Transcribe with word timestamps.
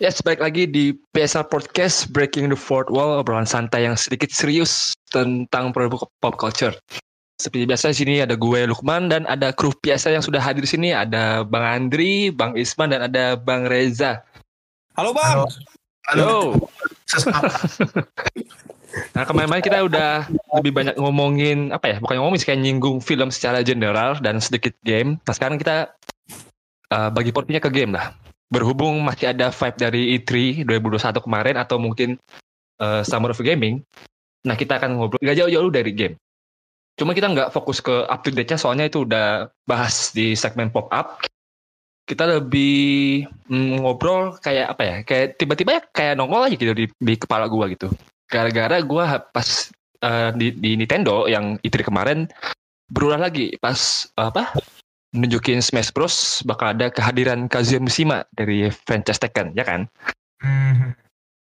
Ya, 0.00 0.08
sebalik 0.08 0.40
lagi 0.40 0.64
di 0.64 0.96
PSA 1.12 1.44
Podcast 1.44 2.08
Breaking 2.08 2.48
the 2.48 2.56
Fourth 2.56 2.88
Wall, 2.88 3.20
obrolan 3.20 3.44
santai 3.44 3.84
yang 3.84 4.00
sedikit 4.00 4.32
serius 4.32 4.96
tentang 5.12 5.76
produk 5.76 6.08
pop 6.24 6.40
culture. 6.40 6.72
Seperti 7.36 7.68
biasa 7.68 7.92
di 7.92 7.96
sini 8.00 8.14
ada 8.24 8.32
gue 8.32 8.64
Lukman 8.64 9.12
dan 9.12 9.28
ada 9.28 9.52
kru 9.52 9.76
biasa 9.76 10.08
yang 10.08 10.24
sudah 10.24 10.40
hadir 10.40 10.64
di 10.64 10.72
sini 10.72 10.96
ada 10.96 11.44
Bang 11.44 11.68
Andri, 11.68 12.32
Bang 12.32 12.56
Isman 12.56 12.96
dan 12.96 13.12
ada 13.12 13.36
Bang 13.36 13.68
Reza. 13.68 14.24
Halo 14.96 15.12
Bang. 15.12 15.44
Halo. 16.08 16.56
nah 19.12 19.28
kemarin-kemarin 19.28 19.64
kita 19.68 19.84
udah 19.84 20.24
lebih 20.56 20.80
banyak 20.80 20.96
ngomongin 20.96 21.76
apa 21.76 21.92
ya? 21.92 21.96
Bukan 22.00 22.24
ngomongin 22.24 22.40
kayak 22.40 22.60
nyinggung 22.64 23.04
film 23.04 23.28
secara 23.28 23.60
general 23.60 24.16
dan 24.24 24.40
sedikit 24.40 24.72
game. 24.80 25.20
Nah 25.28 25.36
sekarang 25.36 25.60
kita 25.60 25.92
uh, 26.88 27.12
bagi 27.12 27.36
portinya 27.36 27.60
ke 27.60 27.68
game 27.68 27.92
lah 27.92 28.16
berhubung 28.50 28.98
masih 29.06 29.30
ada 29.30 29.54
vibe 29.54 29.78
dari 29.78 30.02
E3 30.18 30.30
2021 30.66 31.22
kemarin 31.22 31.56
atau 31.56 31.78
mungkin 31.78 32.18
uh, 32.82 33.06
Summer 33.06 33.30
of 33.30 33.40
Gaming, 33.40 33.80
nah 34.42 34.58
kita 34.58 34.82
akan 34.82 34.98
ngobrol 34.98 35.22
gak 35.22 35.38
jauh-jauh 35.38 35.70
dari 35.70 35.94
game. 35.94 36.14
Cuma 36.98 37.16
kita 37.16 37.32
nggak 37.32 37.54
fokus 37.54 37.80
ke 37.80 38.04
up 38.10 38.20
to 38.20 38.28
date-nya 38.28 38.60
soalnya 38.60 38.90
itu 38.90 39.08
udah 39.08 39.48
bahas 39.64 40.12
di 40.12 40.36
segmen 40.36 40.68
pop 40.68 40.90
up. 40.92 41.22
Kita 42.04 42.26
lebih 42.26 43.24
mm, 43.46 43.80
ngobrol 43.80 44.36
kayak 44.42 44.76
apa 44.76 44.82
ya? 44.82 44.96
Kayak 45.06 45.26
tiba-tiba 45.38 45.70
ya 45.78 45.82
kayak 45.94 46.14
nongol 46.18 46.50
aja 46.50 46.56
gitu 46.58 46.74
di, 46.74 46.84
di 46.90 47.14
kepala 47.16 47.46
gua 47.46 47.70
gitu. 47.70 47.88
Gara-gara 48.28 48.82
gua 48.82 49.22
pas 49.32 49.70
uh, 50.02 50.34
di, 50.34 50.52
di 50.52 50.76
Nintendo 50.76 51.24
yang 51.30 51.56
E3 51.62 51.86
kemarin 51.86 52.26
berulang 52.90 53.22
lagi 53.22 53.54
pas 53.62 54.10
apa 54.18 54.50
nunjukin 55.10 55.58
Smash 55.58 55.90
Bros 55.90 56.42
bakal 56.46 56.78
ada 56.78 56.90
kehadiran 56.90 57.50
Kazuya 57.50 57.82
Mishima 57.82 58.22
dari 58.38 58.70
franchise 58.86 59.18
Tekken, 59.18 59.54
ya 59.58 59.66
kan? 59.66 59.90
Mm-hmm. 60.42 60.90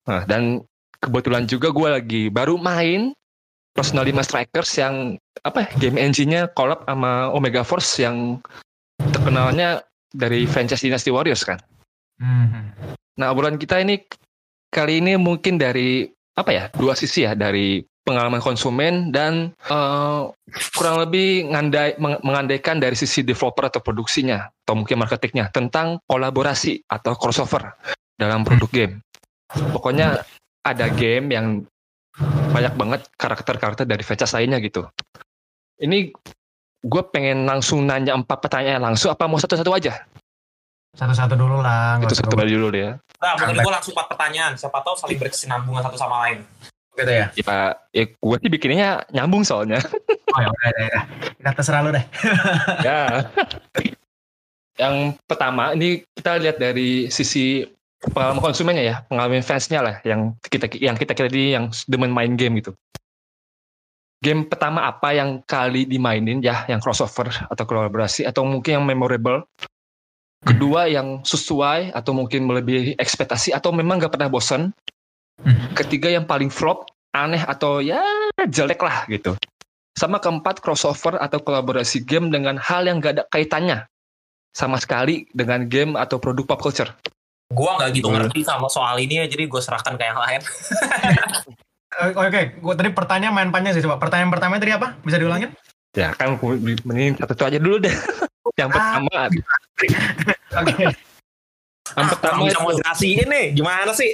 Nah, 0.10 0.22
dan 0.26 0.66
kebetulan 1.00 1.46
juga 1.46 1.70
gue 1.70 1.90
lagi 1.90 2.23
baru 2.34 2.58
main 2.58 3.14
Personal 3.73 4.06
5 4.06 4.22
Strikers 4.22 4.72
yang 4.78 5.18
apa 5.42 5.66
ya, 5.66 5.70
game 5.82 5.98
engine-nya 5.98 6.45
collab 6.54 6.86
sama 6.86 7.34
Omega 7.34 7.66
Force 7.66 7.98
yang 7.98 8.38
terkenalnya 9.02 9.82
dari 10.14 10.45
franchise 10.45 10.86
Dynasty 10.86 11.10
Warriors 11.10 11.42
kan. 11.42 11.58
Mm-hmm. 12.22 12.64
Nah, 13.17 13.34
obrolan 13.34 13.58
kita 13.58 13.82
ini 13.82 14.06
kali 14.70 15.02
ini 15.02 15.17
mungkin 15.17 15.58
dari 15.58 16.06
apa 16.34 16.50
ya 16.50 16.64
dua 16.73 16.98
sisi 16.98 17.26
ya 17.26 17.38
dari 17.38 17.82
pengalaman 18.04 18.44
konsumen 18.44 19.16
dan 19.16 19.56
uh, 19.72 20.28
kurang 20.76 21.00
lebih 21.00 21.48
ngandai, 21.50 21.96
mengandaikan 22.00 22.78
dari 22.78 23.00
sisi 23.00 23.23
developer 23.23 23.72
atau 23.72 23.80
produksinya 23.80 24.52
atau 24.64 24.76
mungkin 24.76 25.00
marketingnya 25.00 25.50
tentang 25.56 26.04
kolaborasi 26.04 26.84
atau 26.92 27.16
crossover 27.16 27.72
dalam 28.20 28.44
produk 28.44 28.70
game. 28.70 28.94
Pokoknya 29.48 30.22
ada 30.68 30.86
game 30.92 31.32
yang 31.32 31.48
banyak 32.54 32.76
banget 32.76 33.02
karakter-karakter 33.16 33.88
dari 33.88 34.04
franchise 34.04 34.36
lainnya 34.36 34.60
gitu. 34.60 34.86
Ini 35.80 36.12
gue 36.84 37.04
pengen 37.10 37.48
langsung 37.48 37.88
nanya 37.88 38.14
empat 38.14 38.44
pertanyaan 38.44 38.84
langsung 38.84 39.16
apa 39.16 39.26
mau 39.26 39.40
satu-satu 39.40 39.72
aja? 39.72 40.04
Satu-satu 40.94 41.34
dulu 41.34 41.64
lah. 41.64 41.98
Itu 42.04 42.14
satu 42.14 42.38
dulu 42.38 42.70
deh. 42.70 42.94
Nah, 43.17 43.34
mungkin 43.40 43.66
gue 43.66 43.73
langsung 43.73 43.98
empat 43.98 44.08
pertanyaan. 44.14 44.54
Siapa 44.60 44.84
tahu 44.86 44.94
saling 44.94 45.17
berkesinambungan 45.17 45.82
satu 45.82 45.98
sama 45.98 46.28
lain 46.28 46.45
gitu 46.97 47.11
ya? 47.11 47.25
Ya, 47.33 47.58
ya 47.94 48.03
gue 48.09 48.38
sih 48.41 48.49
bikinnya 48.52 49.05
nyambung 49.09 49.41
soalnya. 49.41 49.81
Oh 50.33 50.39
ya 50.41 50.47
udah, 50.49 50.67
udah, 50.69 50.86
udah. 50.89 51.03
Kita 51.38 51.52
terserah 51.58 51.81
lu 51.86 51.89
deh. 51.94 52.05
ya. 52.88 52.99
Yang 54.73 54.95
pertama, 55.30 55.77
ini 55.77 56.02
kita 56.17 56.41
lihat 56.41 56.58
dari 56.58 57.08
sisi 57.14 57.61
pengalaman 58.02 58.41
konsumennya 58.41 58.83
ya, 58.83 58.95
pengalaman 59.05 59.45
fansnya 59.45 59.80
lah, 59.80 59.95
yang 60.02 60.33
kita 60.49 60.66
yang 60.81 60.97
kita 60.97 61.14
kira 61.14 61.30
di 61.30 61.53
yang 61.53 61.69
demen 61.86 62.09
main 62.09 62.33
game 62.33 62.58
gitu. 62.59 62.73
Game 64.23 64.47
pertama 64.47 64.88
apa 64.88 65.14
yang 65.14 65.44
kali 65.44 65.86
dimainin 65.86 66.42
ya, 66.42 66.65
yang 66.71 66.80
crossover 66.80 67.30
atau 67.30 67.64
kolaborasi 67.67 68.26
atau 68.26 68.48
mungkin 68.48 68.82
yang 68.82 68.86
memorable. 68.87 69.45
Kedua 70.43 70.92
yang 70.92 71.23
sesuai 71.23 71.95
atau 71.95 72.11
mungkin 72.11 72.43
melebihi 72.43 72.99
ekspektasi 72.99 73.55
atau 73.55 73.71
memang 73.71 74.03
gak 74.03 74.11
pernah 74.11 74.27
bosan 74.27 74.76
Hmm. 75.42 75.73
Ketiga 75.73 76.14
yang 76.14 76.30
paling 76.30 76.54
flop, 76.54 76.89
aneh 77.14 77.42
atau 77.42 77.82
ya 77.82 78.02
jelek 78.45 78.82
lah 78.82 79.05
gitu. 79.10 79.33
Sama 79.94 80.17
keempat 80.17 80.61
crossover 80.61 81.17
atau 81.21 81.38
kolaborasi 81.42 82.02
game 82.05 82.33
dengan 82.33 82.58
hal 82.58 82.89
yang 82.89 82.98
gak 82.98 83.21
ada 83.21 83.23
kaitannya 83.30 83.86
sama 84.54 84.77
sekali 84.77 85.26
dengan 85.33 85.66
game 85.66 85.98
atau 85.98 86.21
produk 86.21 86.45
pop 86.54 86.61
culture. 86.61 86.89
Gua 87.54 87.77
nggak 87.77 88.02
gitu 88.02 88.10
ngerti 88.10 88.42
sama 88.42 88.66
soal 88.66 88.98
ini 88.98 89.21
ya, 89.21 89.26
jadi 89.30 89.45
gue 89.45 89.61
serahkan 89.61 89.94
ke 89.94 90.04
yang 90.05 90.17
lain. 90.17 90.42
Oke, 91.94 92.17
okay. 92.17 92.45
gue 92.58 92.73
tadi 92.73 92.89
pertanyaan 92.89 93.33
main 93.38 93.50
panjang 93.54 93.77
sih 93.77 93.86
coba. 93.86 94.02
Pertanyaan 94.02 94.33
pertama 94.33 94.58
tadi 94.58 94.73
apa? 94.73 94.98
Bisa 95.05 95.21
diulangin? 95.21 95.54
Ya 95.94 96.10
kan, 96.17 96.42
mending 96.42 97.21
satu 97.21 97.45
aja 97.45 97.61
dulu 97.61 97.77
deh. 97.77 97.94
yang 98.60 98.73
pertama. 98.73 99.30
Oke. 100.61 100.86
Yang 101.99 102.08
pertama 102.17 102.38
bisa 102.48 102.60
mau 102.64 102.73
jelasin 102.73 103.27
nih, 103.27 103.45
gimana 103.54 103.92
sih? 103.92 104.10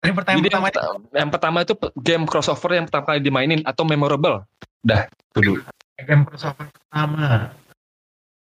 Ini 0.00 0.12
pertanyaan 0.16 0.44
pertama 0.48 0.66
yang, 0.72 1.00
yang 1.12 1.30
pertama 1.30 1.58
itu 1.60 1.74
game 2.00 2.24
crossover 2.24 2.72
yang 2.72 2.88
pertama 2.88 3.04
kali 3.12 3.20
dimainin 3.20 3.60
atau 3.68 3.84
memorable. 3.84 4.40
Dah, 4.80 5.04
dulu. 5.36 5.60
Game 6.00 6.24
crossover 6.24 6.72
pertama. 6.72 7.52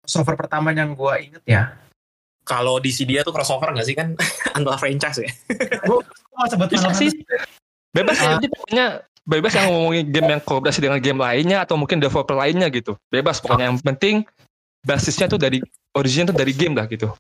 Crossover 0.05 0.35
pertama 0.37 0.69
yang 0.77 0.93
gua 0.93 1.17
inget 1.17 1.41
ya. 1.49 1.73
Kalau 2.45 2.79
di 2.79 2.93
CD 2.93 3.19
tuh 3.25 3.33
crossover 3.33 3.73
gak 3.73 3.89
sih 3.89 3.97
kan 3.97 4.13
antara 4.57 4.77
franchise 4.77 5.25
ya? 5.25 5.33
Gua 5.89 6.05
mau 6.37 6.45
sebut 6.45 6.69
Bisa 6.69 6.93
sih. 6.93 7.11
Bebas 7.97 8.21
uh, 8.21 8.37
ya, 8.37 8.49
pokoknya 8.53 8.87
bebas 9.25 9.53
yang 9.57 9.73
ngomongin 9.73 10.05
game 10.13 10.29
yang 10.37 10.43
kolaborasi 10.45 10.85
dengan 10.85 11.01
game 11.01 11.17
lainnya 11.17 11.65
atau 11.65 11.81
mungkin 11.81 12.05
developer 12.05 12.37
lainnya 12.37 12.69
gitu. 12.69 13.01
Bebas 13.09 13.41
pokoknya 13.41 13.73
yang 13.73 13.81
penting 13.81 14.29
basisnya 14.87 15.27
tuh 15.27 15.43
dari 15.43 15.59
originnya 15.99 16.31
tuh 16.31 16.39
dari 16.39 16.55
game 16.55 16.79
lah 16.79 16.87
gitu. 16.87 17.11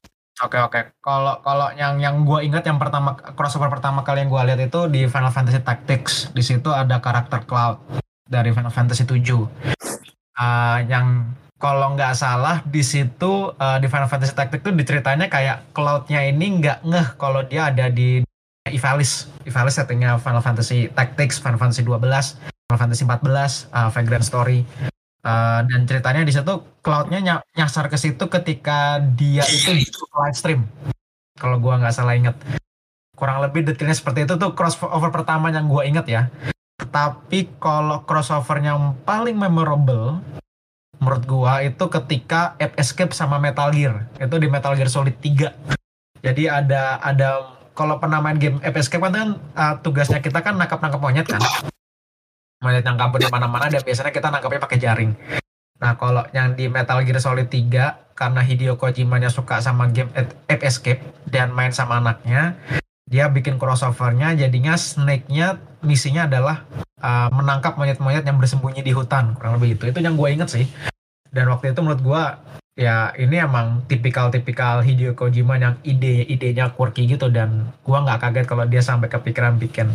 Oke 0.44 0.60
oke. 0.60 0.80
Kalau 1.00 1.40
kalau 1.40 1.72
yang 1.74 1.96
yang 1.98 2.22
gue 2.22 2.44
ingat 2.44 2.68
yang 2.68 2.76
pertama 2.76 3.16
crossover 3.16 3.72
pertama 3.72 4.04
kali 4.06 4.22
yang 4.22 4.30
gue 4.30 4.42
lihat 4.52 4.60
itu 4.62 4.80
di 4.92 5.08
Final 5.10 5.32
Fantasy 5.34 5.64
Tactics. 5.64 6.30
Di 6.30 6.44
situ 6.44 6.68
ada 6.70 7.00
karakter 7.00 7.48
Cloud 7.48 7.80
dari 8.28 8.52
Final 8.52 8.70
Fantasy 8.70 9.08
7. 9.08 9.16
Uh, 9.16 9.48
ah, 10.36 10.78
yang 10.84 11.32
kalau 11.56 11.96
nggak 11.96 12.12
salah 12.12 12.60
di 12.68 12.84
situ 12.84 13.48
uh, 13.56 13.78
di 13.80 13.88
Final 13.88 14.12
Fantasy 14.12 14.36
Tactics 14.36 14.60
itu 14.60 14.76
diceritanya 14.76 15.32
kayak 15.32 15.72
Cloudnya 15.72 16.20
ini 16.28 16.60
nggak 16.60 16.84
ngeh 16.84 17.08
kalau 17.16 17.40
dia 17.48 17.72
ada 17.72 17.88
di 17.88 18.20
Ivalice. 18.68 19.32
Ivalice 19.48 19.80
settingnya 19.80 20.20
Final 20.20 20.44
Fantasy 20.44 20.92
Tactics, 20.92 21.40
Final 21.40 21.56
Fantasy 21.56 21.80
12, 21.80 21.96
Final 22.68 22.76
Fantasy 22.76 23.04
14, 23.08 23.72
uh, 23.72 23.88
Vagrant 23.88 24.26
Story. 24.26 24.68
Uh, 25.26 25.66
dan 25.66 25.90
ceritanya 25.90 26.22
di 26.22 26.30
situ 26.30 26.62
cloudnya 26.86 27.18
ny 27.18 27.34
nyasar 27.58 27.90
ke 27.90 27.98
situ 27.98 28.30
ketika 28.30 29.02
dia 29.02 29.42
itu 29.42 29.74
di 29.74 29.82
live 29.90 30.38
stream. 30.38 30.62
Kalau 31.34 31.58
gua 31.58 31.82
nggak 31.82 31.90
salah 31.90 32.14
inget. 32.14 32.38
Kurang 33.18 33.42
lebih 33.42 33.66
detailnya 33.66 33.98
seperti 33.98 34.22
itu 34.22 34.38
tuh 34.38 34.54
crossover 34.54 35.10
pertama 35.10 35.50
yang 35.50 35.66
gua 35.66 35.82
inget 35.82 36.06
ya. 36.06 36.22
Tapi 36.78 37.58
kalau 37.58 38.06
crossover 38.06 38.62
yang 38.62 38.94
paling 39.02 39.34
memorable 39.34 40.22
menurut 41.02 41.26
gua 41.26 41.58
itu 41.58 41.90
ketika 41.90 42.54
Ape 42.62 42.78
Escape 42.78 43.10
sama 43.10 43.42
Metal 43.42 43.74
Gear. 43.74 44.06
Itu 44.22 44.38
di 44.38 44.46
Metal 44.46 44.78
Gear 44.78 44.86
Solid 44.86 45.18
3. 45.18 46.22
Jadi 46.22 46.46
ada 46.46 47.02
ada 47.02 47.50
kalau 47.74 47.98
pernah 47.98 48.22
main 48.22 48.38
game 48.38 48.62
Ape 48.62 48.78
Escape 48.78 49.02
kan, 49.10 49.42
uh, 49.58 49.74
tugasnya 49.82 50.22
kita 50.22 50.38
kan 50.38 50.54
nangkap-nangkap 50.54 51.02
monyet 51.02 51.26
kan 51.26 51.42
kabur 52.60 53.18
di 53.20 53.28
mana-mana 53.28 53.68
dan 53.68 53.82
biasanya 53.84 54.12
kita 54.12 54.28
nangkapnya 54.32 54.60
pakai 54.62 54.78
jaring. 54.80 55.12
Nah, 55.76 55.92
kalau 56.00 56.24
yang 56.32 56.56
di 56.56 56.72
Metal 56.72 57.04
Gear 57.04 57.20
Solid 57.20 57.52
3 57.52 58.16
karena 58.16 58.40
Hideo 58.40 58.80
Kojimanya 58.80 59.28
suka 59.28 59.60
sama 59.60 59.92
game 59.92 60.08
Ape 60.48 60.64
Escape 60.64 61.04
dan 61.28 61.52
main 61.52 61.68
sama 61.68 62.00
anaknya, 62.00 62.56
dia 63.04 63.28
bikin 63.28 63.60
crossovernya 63.60 64.32
jadinya 64.40 64.72
Snake-nya 64.74 65.60
misinya 65.84 66.24
adalah 66.24 66.64
uh, 67.04 67.28
menangkap 67.28 67.76
monyet-monyet 67.76 68.24
yang 68.24 68.40
bersembunyi 68.40 68.80
di 68.80 68.96
hutan, 68.96 69.36
kurang 69.36 69.60
lebih 69.60 69.76
itu. 69.76 69.92
Itu 69.92 70.00
yang 70.00 70.16
gue 70.16 70.28
inget 70.32 70.48
sih. 70.48 70.64
Dan 71.28 71.52
waktu 71.52 71.76
itu 71.76 71.80
menurut 71.84 72.00
gue 72.00 72.22
ya 72.76 73.12
ini 73.16 73.36
emang 73.40 73.84
tipikal-tipikal 73.84 74.80
Hideo 74.80 75.12
Kojima 75.12 75.60
yang 75.60 75.76
ide-idenya 75.84 76.72
quirky 76.72 77.08
gitu 77.08 77.28
dan 77.28 77.72
gue 77.84 77.98
nggak 78.00 78.20
kaget 78.20 78.46
kalau 78.48 78.64
dia 78.68 78.84
sampai 78.84 79.08
kepikiran 79.08 79.56
bikin 79.56 79.92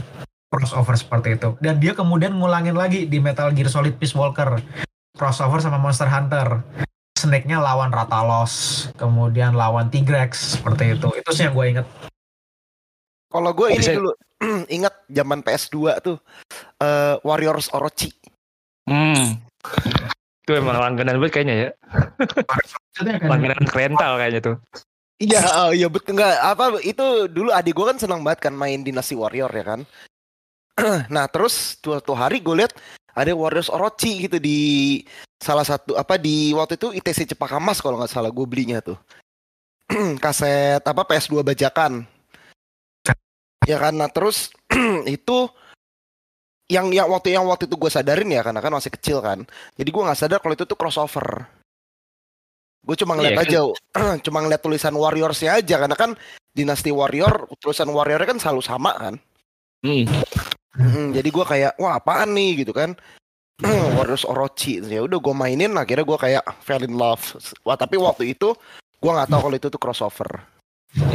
crossover 0.52 1.00
seperti 1.00 1.40
itu. 1.40 1.56
Dan 1.64 1.80
dia 1.80 1.96
kemudian 1.96 2.36
ngulangin 2.36 2.76
lagi 2.76 3.08
di 3.08 3.24
Metal 3.24 3.56
Gear 3.56 3.72
Solid 3.72 3.96
Peace 3.96 4.14
Walker 4.14 4.60
crossover 5.16 5.64
sama 5.64 5.80
Monster 5.80 6.12
Hunter. 6.12 6.60
Snake-nya 7.16 7.62
lawan 7.62 7.94
Ratalos, 7.94 8.90
kemudian 8.98 9.54
lawan 9.54 9.94
Tigrex 9.94 10.58
seperti 10.58 10.98
itu. 10.98 11.08
Itu 11.14 11.30
sih 11.32 11.46
yang 11.46 11.54
gue 11.54 11.66
inget. 11.70 11.88
Kalau 13.32 13.52
gue 13.56 13.68
ini 13.72 13.86
dulu 13.96 14.12
inget 14.76 14.96
zaman 15.08 15.40
PS2 15.46 15.78
tuh 16.04 16.18
uh, 16.82 17.16
Warriors 17.22 17.70
Orochi. 17.72 18.10
Hmm. 18.90 19.38
Itu 20.42 20.58
emang 20.58 20.82
langganan 20.82 21.22
banget 21.22 21.32
kayaknya 21.40 21.56
ya. 21.56 21.70
langganan 23.30 23.64
rental 23.70 24.12
kayaknya 24.18 24.42
tuh. 24.42 24.56
Iya, 25.22 25.70
oh, 25.70 25.72
iya 25.72 25.86
betul 25.86 26.18
nggak 26.18 26.34
apa 26.42 26.82
itu 26.82 27.30
dulu 27.30 27.54
adik 27.54 27.78
gue 27.78 27.86
kan 27.86 28.02
senang 28.02 28.26
banget 28.26 28.50
kan 28.50 28.58
main 28.58 28.82
Dynasty 28.82 29.14
Warrior 29.14 29.54
ya 29.54 29.64
kan. 29.78 29.86
nah 31.14 31.26
terus 31.30 31.78
suatu 31.78 32.14
hari 32.18 32.42
gue 32.42 32.66
lihat 32.66 32.74
ada 33.12 33.32
Warriors 33.36 33.70
Orochi 33.70 34.28
gitu 34.28 34.40
di 34.40 34.60
salah 35.38 35.66
satu 35.68 36.00
apa 36.00 36.16
di 36.16 36.56
waktu 36.56 36.80
itu 36.80 36.96
ITC 36.96 37.36
Cepaka 37.36 37.60
Mas 37.60 37.84
kalau 37.84 38.00
nggak 38.00 38.12
salah 38.12 38.32
gue 38.32 38.46
belinya 38.48 38.80
tuh. 38.80 38.98
Kaset 40.24 40.82
apa 40.82 41.02
PS2 41.04 41.44
bajakan. 41.44 42.08
Ya 43.68 43.78
kan 43.78 43.94
nah 43.94 44.10
terus 44.10 44.50
itu 45.06 45.38
yang 46.72 46.88
yang 46.96 47.12
waktu 47.12 47.36
yang 47.36 47.44
waktu 47.46 47.68
itu 47.68 47.76
gue 47.76 47.92
sadarin 47.92 48.32
ya 48.32 48.42
karena 48.42 48.64
kan 48.64 48.72
masih 48.72 48.92
kecil 48.96 49.20
kan. 49.20 49.44
Jadi 49.76 49.90
gue 49.92 50.04
nggak 50.04 50.20
sadar 50.20 50.40
kalau 50.40 50.56
itu 50.56 50.64
tuh 50.64 50.80
crossover. 50.80 51.46
Gue 52.82 52.98
cuma 52.98 53.14
ngeliat 53.14 53.46
Iya, 53.46 53.62
aja 53.62 54.18
cuma 54.26 54.42
ngeliat 54.42 54.58
tulisan 54.58 54.96
Warriorsnya 54.98 55.62
aja 55.62 55.76
karena 55.78 55.94
kan 55.94 56.18
Dynasty 56.50 56.90
Warrior 56.90 57.54
tulisan 57.62 57.86
Warriornya 57.94 58.26
kan 58.34 58.42
selalu 58.42 58.62
sama 58.66 58.98
kan 58.98 59.16
Hmm. 60.72 60.88
Mm, 60.88 61.08
jadi 61.20 61.30
gue 61.30 61.46
kayak 61.46 61.72
wah 61.84 62.00
apaan 62.00 62.32
nih 62.32 62.64
gitu 62.64 62.72
kan 62.72 62.96
Warriors 64.00 64.24
Orochi 64.24 64.80
ya 64.80 65.04
udah 65.04 65.20
gue 65.20 65.36
mainin 65.36 65.76
akhirnya 65.76 66.08
gue 66.08 66.20
kayak 66.20 66.44
fell 66.64 66.80
in 66.80 66.96
love 66.96 67.22
wah 67.68 67.76
tapi 67.76 68.00
waktu 68.00 68.32
itu 68.32 68.56
gue 69.02 69.12
nggak 69.12 69.28
tahu 69.28 69.42
kalau 69.50 69.58
itu 69.60 69.68
tuh 69.68 69.82
crossover 69.82 70.32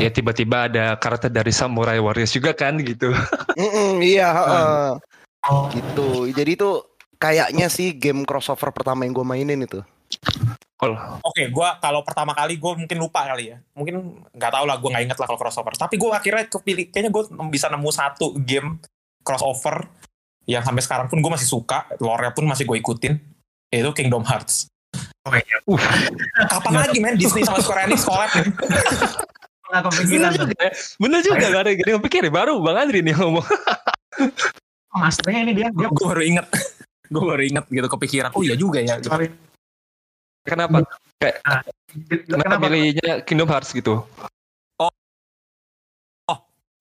Ya 0.01 0.09
tiba-tiba 0.09 0.73
ada 0.73 0.97
karakter 0.97 1.29
dari 1.29 1.53
Samurai 1.53 2.01
Warriors 2.01 2.33
juga 2.33 2.57
kan 2.57 2.81
gitu. 2.81 3.13
Mm-mm, 3.61 4.01
iya 4.01 4.33
heeh. 4.33 4.97
Oh, 5.53 5.69
gitu 5.69 6.33
jadi 6.33 6.57
itu 6.57 6.81
kayaknya 7.21 7.69
sih 7.69 7.93
game 7.93 8.25
crossover 8.25 8.73
pertama 8.73 9.05
yang 9.05 9.13
gue 9.13 9.27
mainin 9.27 9.61
itu 9.69 9.85
Kalau 10.77 10.97
Oke, 11.25 11.49
gua 11.49 11.81
kalau 11.81 12.05
pertama 12.05 12.37
kali 12.37 12.61
gue 12.61 12.73
mungkin 12.77 12.99
lupa 13.01 13.25
kali 13.25 13.49
ya. 13.49 13.57
Mungkin 13.73 14.29
nggak 14.37 14.53
tahu 14.53 14.65
lah, 14.69 14.77
gue 14.77 14.89
nggak 14.93 15.05
inget 15.09 15.19
lah 15.21 15.27
kalau 15.29 15.41
crossover. 15.41 15.73
Tapi 15.73 15.97
gue 15.97 16.09
akhirnya 16.13 16.45
kepilih, 16.53 16.93
kayaknya 16.93 17.09
gue 17.09 17.25
bisa 17.49 17.73
nemu 17.73 17.89
satu 17.89 18.37
game 18.45 18.77
crossover 19.27 19.91
yang 20.47 20.63
sampai 20.63 20.79
sekarang 20.79 21.11
pun 21.11 21.19
gue 21.19 21.33
masih 21.35 21.51
suka, 21.51 21.91
lore 21.99 22.31
pun 22.31 22.47
masih 22.47 22.63
gue 22.63 22.79
ikutin. 22.79 23.19
Yaitu 23.75 23.91
Kingdom 23.99 24.23
Hearts. 24.23 24.71
oh 25.27 25.35
iya. 25.35 25.59
Kapan 26.47 26.87
lagi 26.87 27.03
men 27.03 27.19
Disney 27.19 27.43
sama 27.43 27.59
Square 27.59 27.91
Enix 27.91 28.07
collab 28.07 28.31
nih? 28.31 28.47
Bener 30.07 30.31
juga, 30.31 30.55
ya. 30.63 30.71
bener 31.03 31.21
juga 31.27 31.45
gak 31.51 31.63
ada 31.67 31.71
yang 31.75 31.99
pikir 31.99 32.31
baru 32.31 32.63
Bang 32.63 32.79
Andri 32.79 33.03
nih 33.03 33.19
ngomong. 33.19 33.43
Masternya 34.95 35.41
ini 35.43 35.53
dia, 35.59 35.69
dia 35.75 35.89
gue 35.91 36.07
baru 36.07 36.23
inget. 36.23 36.47
gue 37.11 37.23
baru 37.23 37.43
inget 37.43 37.65
gitu 37.67 37.89
kepikiran. 37.91 38.31
Oh 38.39 38.47
iya 38.47 38.55
juga 38.55 38.79
ya. 38.79 39.03
Gitu. 39.03 39.11
Kenapa? 39.11 40.87
Kenapa 41.19 41.67
kenapa 42.31 42.57
milihnya 42.63 43.27
Kingdom 43.27 43.51
Hearts 43.51 43.75
gitu? 43.75 44.07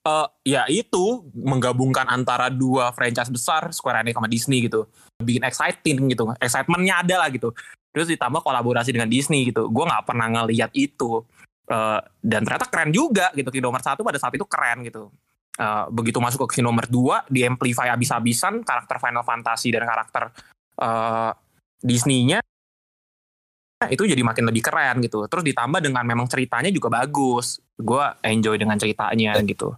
Eh, 0.06 0.28
ya 0.46 0.70
itu 0.70 1.26
menggabungkan 1.34 2.06
antara 2.06 2.54
dua 2.54 2.94
franchise 2.94 3.34
besar 3.34 3.74
Square 3.74 4.06
Enix 4.06 4.14
sama 4.14 4.30
Disney 4.30 4.70
gitu. 4.70 4.86
Bikin 5.18 5.42
exciting 5.42 5.98
gitu 6.14 6.30
excitementnya 6.38 7.02
ada 7.02 7.26
lah 7.26 7.30
gitu. 7.34 7.50
Terus 7.90 8.14
ditambah 8.14 8.46
kolaborasi 8.46 8.94
dengan 8.94 9.10
Disney 9.10 9.50
gitu. 9.50 9.66
Gue 9.74 9.82
nggak 9.90 10.06
pernah 10.06 10.30
ngeliat 10.30 10.70
itu. 10.78 11.26
Eh, 11.66 12.00
dan 12.22 12.46
ternyata 12.46 12.70
keren 12.70 12.94
juga 12.94 13.34
gitu. 13.34 13.50
Kingdom 13.50 13.74
Hearts 13.74 13.98
1 13.98 14.06
pada 14.06 14.20
saat 14.22 14.34
itu 14.38 14.46
keren 14.46 14.86
gitu. 14.86 15.10
Eh, 15.58 15.86
begitu 15.90 16.22
masuk 16.22 16.46
ke 16.46 16.62
Kingdom 16.62 16.78
Hearts 16.78 16.94
2 16.94 17.34
di 17.34 17.42
amplify 17.42 17.90
abis-abisan 17.90 18.62
karakter 18.62 19.02
Final 19.02 19.26
Fantasy 19.26 19.74
dan 19.74 19.90
karakter 19.90 20.30
eh, 20.86 21.32
Disney-nya 21.82 22.46
itu 23.92 24.08
jadi 24.08 24.22
makin 24.24 24.48
lebih 24.48 24.64
keren 24.64 25.04
gitu. 25.04 25.28
Terus 25.28 25.44
ditambah 25.44 25.84
dengan 25.84 26.04
memang 26.08 26.26
ceritanya 26.32 26.72
juga 26.72 26.88
bagus. 26.88 27.60
Gue 27.76 28.04
enjoy 28.24 28.56
dengan 28.56 28.80
ceritanya 28.80 29.36
gitu. 29.44 29.76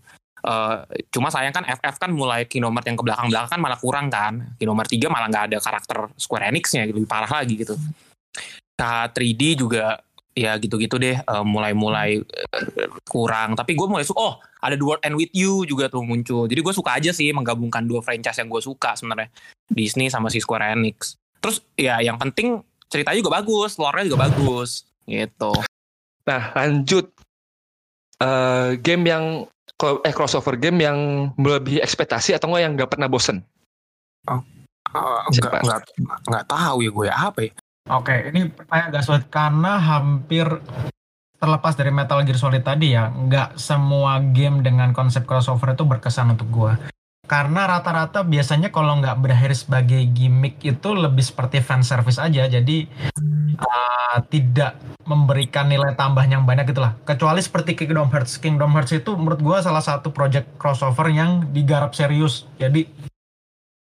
Eh, 0.48 0.78
cuma 1.10 1.34
sayang 1.34 1.52
kan 1.52 1.66
FF 1.66 1.98
kan 1.98 2.14
mulai 2.14 2.46
Kingdom 2.46 2.72
Hearts 2.72 2.88
yang 2.88 2.96
ke 2.96 3.04
belakang-belakang 3.04 3.52
kan 3.58 3.62
malah 3.62 3.80
kurang 3.82 4.08
kan. 4.08 4.54
Kingdom 4.62 4.78
Hearts 4.78 4.94
3 4.94 5.10
malah 5.10 5.28
nggak 5.28 5.46
ada 5.52 5.58
karakter 5.58 5.98
Square 6.16 6.46
Enix-nya 6.54 6.86
lebih 6.88 7.10
parah 7.10 7.28
lagi 7.28 7.58
gitu. 7.58 7.74
Nah 8.78 9.10
3D 9.10 9.58
juga 9.58 9.98
ya 10.38 10.54
gitu-gitu 10.62 11.02
deh 11.02 11.18
eh, 11.18 11.44
mulai-mulai 11.44 12.22
eh, 12.22 12.90
kurang. 13.10 13.58
Tapi 13.58 13.74
gue 13.74 13.88
mulai 13.90 14.06
suka 14.06 14.20
oh 14.22 14.34
ada 14.62 14.78
The 14.78 14.86
World 14.86 15.04
End 15.04 15.18
With 15.18 15.34
You 15.34 15.66
juga 15.66 15.90
tuh 15.90 16.06
muncul. 16.06 16.46
Jadi 16.46 16.62
gue 16.62 16.74
suka 16.74 16.96
aja 16.96 17.10
sih 17.10 17.34
menggabungkan 17.34 17.84
dua 17.84 18.06
franchise 18.06 18.38
yang 18.38 18.48
gue 18.48 18.62
suka 18.62 18.94
sebenarnya. 18.94 19.34
Disney 19.68 20.08
sama 20.08 20.32
si 20.32 20.40
Square 20.40 20.78
Enix. 20.78 21.20
Terus 21.44 21.60
ya 21.76 22.00
yang 22.00 22.16
penting 22.16 22.62
ceritanya 22.88 23.18
juga 23.20 23.34
bagus 23.40 23.72
lore-nya 23.76 24.08
juga 24.08 24.22
bagus 24.28 24.88
gitu 25.08 25.52
Nah 26.28 26.52
lanjut 26.60 27.08
Eh 28.18 28.70
game 28.82 29.14
yang 29.14 29.46
eh 29.78 30.14
crossover 30.14 30.58
game 30.58 30.82
yang 30.82 31.30
melebihi 31.38 31.86
ekspektasi 31.86 32.34
atau 32.34 32.50
enggak 32.50 32.64
yang 32.66 32.74
nggak 32.74 32.92
pernah 32.98 33.06
bosen? 33.06 33.46
Ah, 34.26 34.42
Siapa? 35.30 35.62
nggak 35.62 35.86
nggak 36.02 36.20
nggak 36.26 36.46
tahu 36.50 36.78
ya 36.82 36.90
gue 36.90 37.08
apa 37.14 37.40
ya 37.46 37.54
Oke, 37.88 38.12
ini 38.36 38.52
pertanyaan 38.52 38.92
agak 38.92 39.04
sulit 39.08 39.24
karena 39.32 39.80
hampir 39.80 40.44
terlepas 41.40 41.72
dari 41.72 41.88
Metal 41.88 42.20
Gear 42.20 42.36
Solid 42.36 42.60
tadi 42.60 42.92
ya, 42.92 43.08
nggak 43.08 43.56
semua 43.56 44.20
game 44.20 44.60
dengan 44.60 44.92
konsep 44.92 45.24
crossover 45.24 45.72
itu 45.72 45.88
berkesan 45.88 46.36
untuk 46.36 46.52
gua. 46.52 46.76
Karena 47.28 47.68
rata-rata 47.68 48.24
biasanya 48.24 48.72
kalau 48.72 49.04
nggak 49.04 49.20
berakhir 49.20 49.52
sebagai 49.52 50.00
gimmick 50.16 50.64
itu 50.64 50.90
lebih 50.96 51.22
seperti 51.22 51.60
fan 51.60 51.84
service 51.84 52.18
aja, 52.24 52.48
jadi 52.48 52.88
uh, 53.60 54.24
tidak 54.32 54.80
memberikan 55.04 55.68
nilai 55.68 55.92
tambah 56.00 56.24
yang 56.24 56.48
banyak 56.48 56.72
gitu 56.72 56.80
lah. 56.80 56.96
Kecuali 57.04 57.44
seperti 57.44 57.76
Kingdom 57.76 58.08
Hearts. 58.08 58.40
Kingdom 58.40 58.72
Hearts 58.72 58.96
itu 58.96 59.12
menurut 59.20 59.44
gua 59.44 59.60
salah 59.60 59.84
satu 59.84 60.16
project 60.16 60.56
crossover 60.56 61.12
yang 61.12 61.52
digarap 61.52 61.92
serius. 61.92 62.48
Jadi 62.56 62.88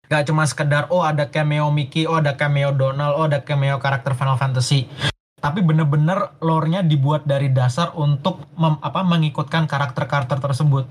Gak 0.09 0.25
cuma 0.25 0.41
sekedar 0.49 0.89
oh 0.89 1.05
ada 1.05 1.29
cameo 1.29 1.69
Mickey, 1.69 2.09
oh 2.09 2.17
ada 2.17 2.33
cameo 2.33 2.73
Donald, 2.73 3.13
oh 3.13 3.29
ada 3.29 3.45
cameo 3.45 3.77
karakter 3.77 4.17
Final 4.17 4.41
Fantasy. 4.41 4.89
Tapi 5.37 5.61
bener-bener 5.61 6.33
lore-nya 6.41 6.81
dibuat 6.81 7.29
dari 7.29 7.53
dasar 7.53 7.93
untuk 7.93 8.41
mem- 8.57 8.81
apa 8.81 9.05
mengikutkan 9.05 9.69
karakter-karakter 9.69 10.41
tersebut. 10.41 10.89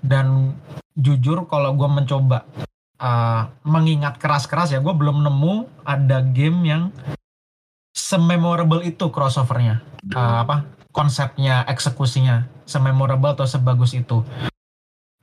Dan 0.00 0.56
jujur 0.96 1.44
kalau 1.46 1.76
gue 1.76 1.88
mencoba 1.88 2.48
uh, 2.98 3.52
mengingat 3.62 4.16
keras-keras 4.16 4.72
ya, 4.72 4.80
gue 4.80 4.92
belum 4.92 5.22
nemu 5.24 5.84
ada 5.84 6.24
game 6.24 6.58
yang 6.64 6.82
sememorable 7.92 8.82
itu 8.82 9.10
crossovernya. 9.12 9.82
Uh, 10.14 10.42
apa 10.42 10.64
konsepnya, 10.90 11.62
eksekusinya 11.68 12.48
sememorable 12.66 13.34
atau 13.34 13.46
sebagus 13.46 13.94
itu. 13.94 14.22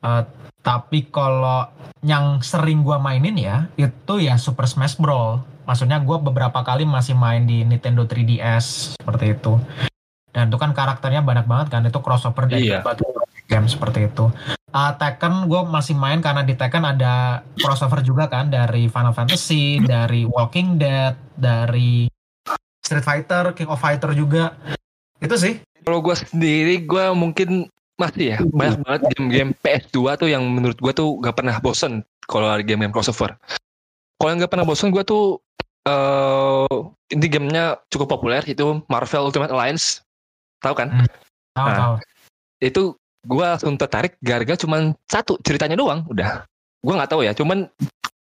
Uh, 0.03 0.23
tapi 0.61 1.07
kalau 1.07 1.71
yang 2.03 2.43
sering 2.43 2.83
gua 2.83 2.99
mainin 2.99 3.39
ya 3.39 3.71
itu 3.79 4.19
ya 4.19 4.35
Super 4.35 4.67
Smash 4.67 4.99
Bros. 4.99 5.41
Maksudnya 5.63 5.99
gua 5.99 6.19
beberapa 6.19 6.63
kali 6.63 6.87
masih 6.87 7.15
main 7.15 7.43
di 7.43 7.63
Nintendo 7.63 8.03
3DS 8.07 8.95
seperti 8.99 9.35
itu. 9.35 9.59
Dan 10.31 10.51
itu 10.51 10.57
kan 10.59 10.71
karakternya 10.75 11.23
banyak 11.25 11.49
banget 11.49 11.67
kan 11.73 11.81
itu 11.87 11.99
crossover 12.03 12.45
dari 12.45 12.69
Iya. 12.69 12.83
berbagai 12.83 13.09
game 13.47 13.67
seperti 13.67 13.99
itu. 14.11 14.29
Uh, 14.77 14.93
Tekken 14.93 15.49
gue 15.49 15.61
masih 15.65 15.97
main 15.97 16.21
karena 16.21 16.45
di 16.45 16.53
Tekken 16.53 16.85
ada 16.85 17.41
crossover 17.57 18.05
juga 18.05 18.29
kan 18.29 18.53
dari 18.53 18.85
Final 18.85 19.09
Fantasy, 19.09 19.81
dari 19.81 20.21
Walking 20.29 20.77
Dead, 20.77 21.17
dari 21.33 22.05
Street 22.85 23.01
Fighter, 23.01 23.57
King 23.57 23.73
of 23.73 23.81
Fighter 23.81 24.13
juga. 24.13 24.53
Itu 25.17 25.33
sih. 25.33 25.57
Kalau 25.81 25.97
gue 26.05 26.13
sendiri 26.13 26.85
gue 26.85 27.05
mungkin 27.17 27.65
masih 27.97 28.37
ya 28.37 28.39
banyak 28.53 28.85
banget 28.85 29.01
game-game 29.17 29.51
PS2 29.65 29.97
tuh 30.21 30.29
yang 30.29 30.45
menurut 30.45 30.77
gue 30.77 30.93
tuh 30.93 31.17
gak 31.25 31.41
pernah 31.41 31.57
bosen 31.57 32.05
kalau 32.29 32.45
ada 32.45 32.61
game-game 32.61 32.93
crossover. 32.93 33.33
Kalau 34.21 34.29
yang 34.29 34.37
gak 34.45 34.53
pernah 34.53 34.67
bosen 34.69 34.93
gue 34.93 35.01
tuh 35.01 35.41
eh 35.89 36.77
ini 37.17 37.25
gamenya 37.25 37.81
cukup 37.89 38.13
populer 38.13 38.45
itu 38.45 38.77
Marvel 38.85 39.25
Ultimate 39.25 39.49
Alliance. 39.49 40.05
Tahu 40.61 40.77
kan? 40.77 40.93
Tahu 41.57 41.65
Nah. 41.65 41.77
tahu. 41.81 41.93
Itu 42.61 42.81
gue 43.27 43.43
langsung 43.43 43.75
tertarik 43.75 44.15
gara-gara 44.23 44.55
cuman 44.55 44.95
satu 45.11 45.35
ceritanya 45.43 45.75
doang 45.75 46.07
udah. 46.07 46.47
Gue 46.79 46.93
nggak 46.95 47.11
tahu 47.11 47.21
ya, 47.27 47.35
cuman 47.35 47.67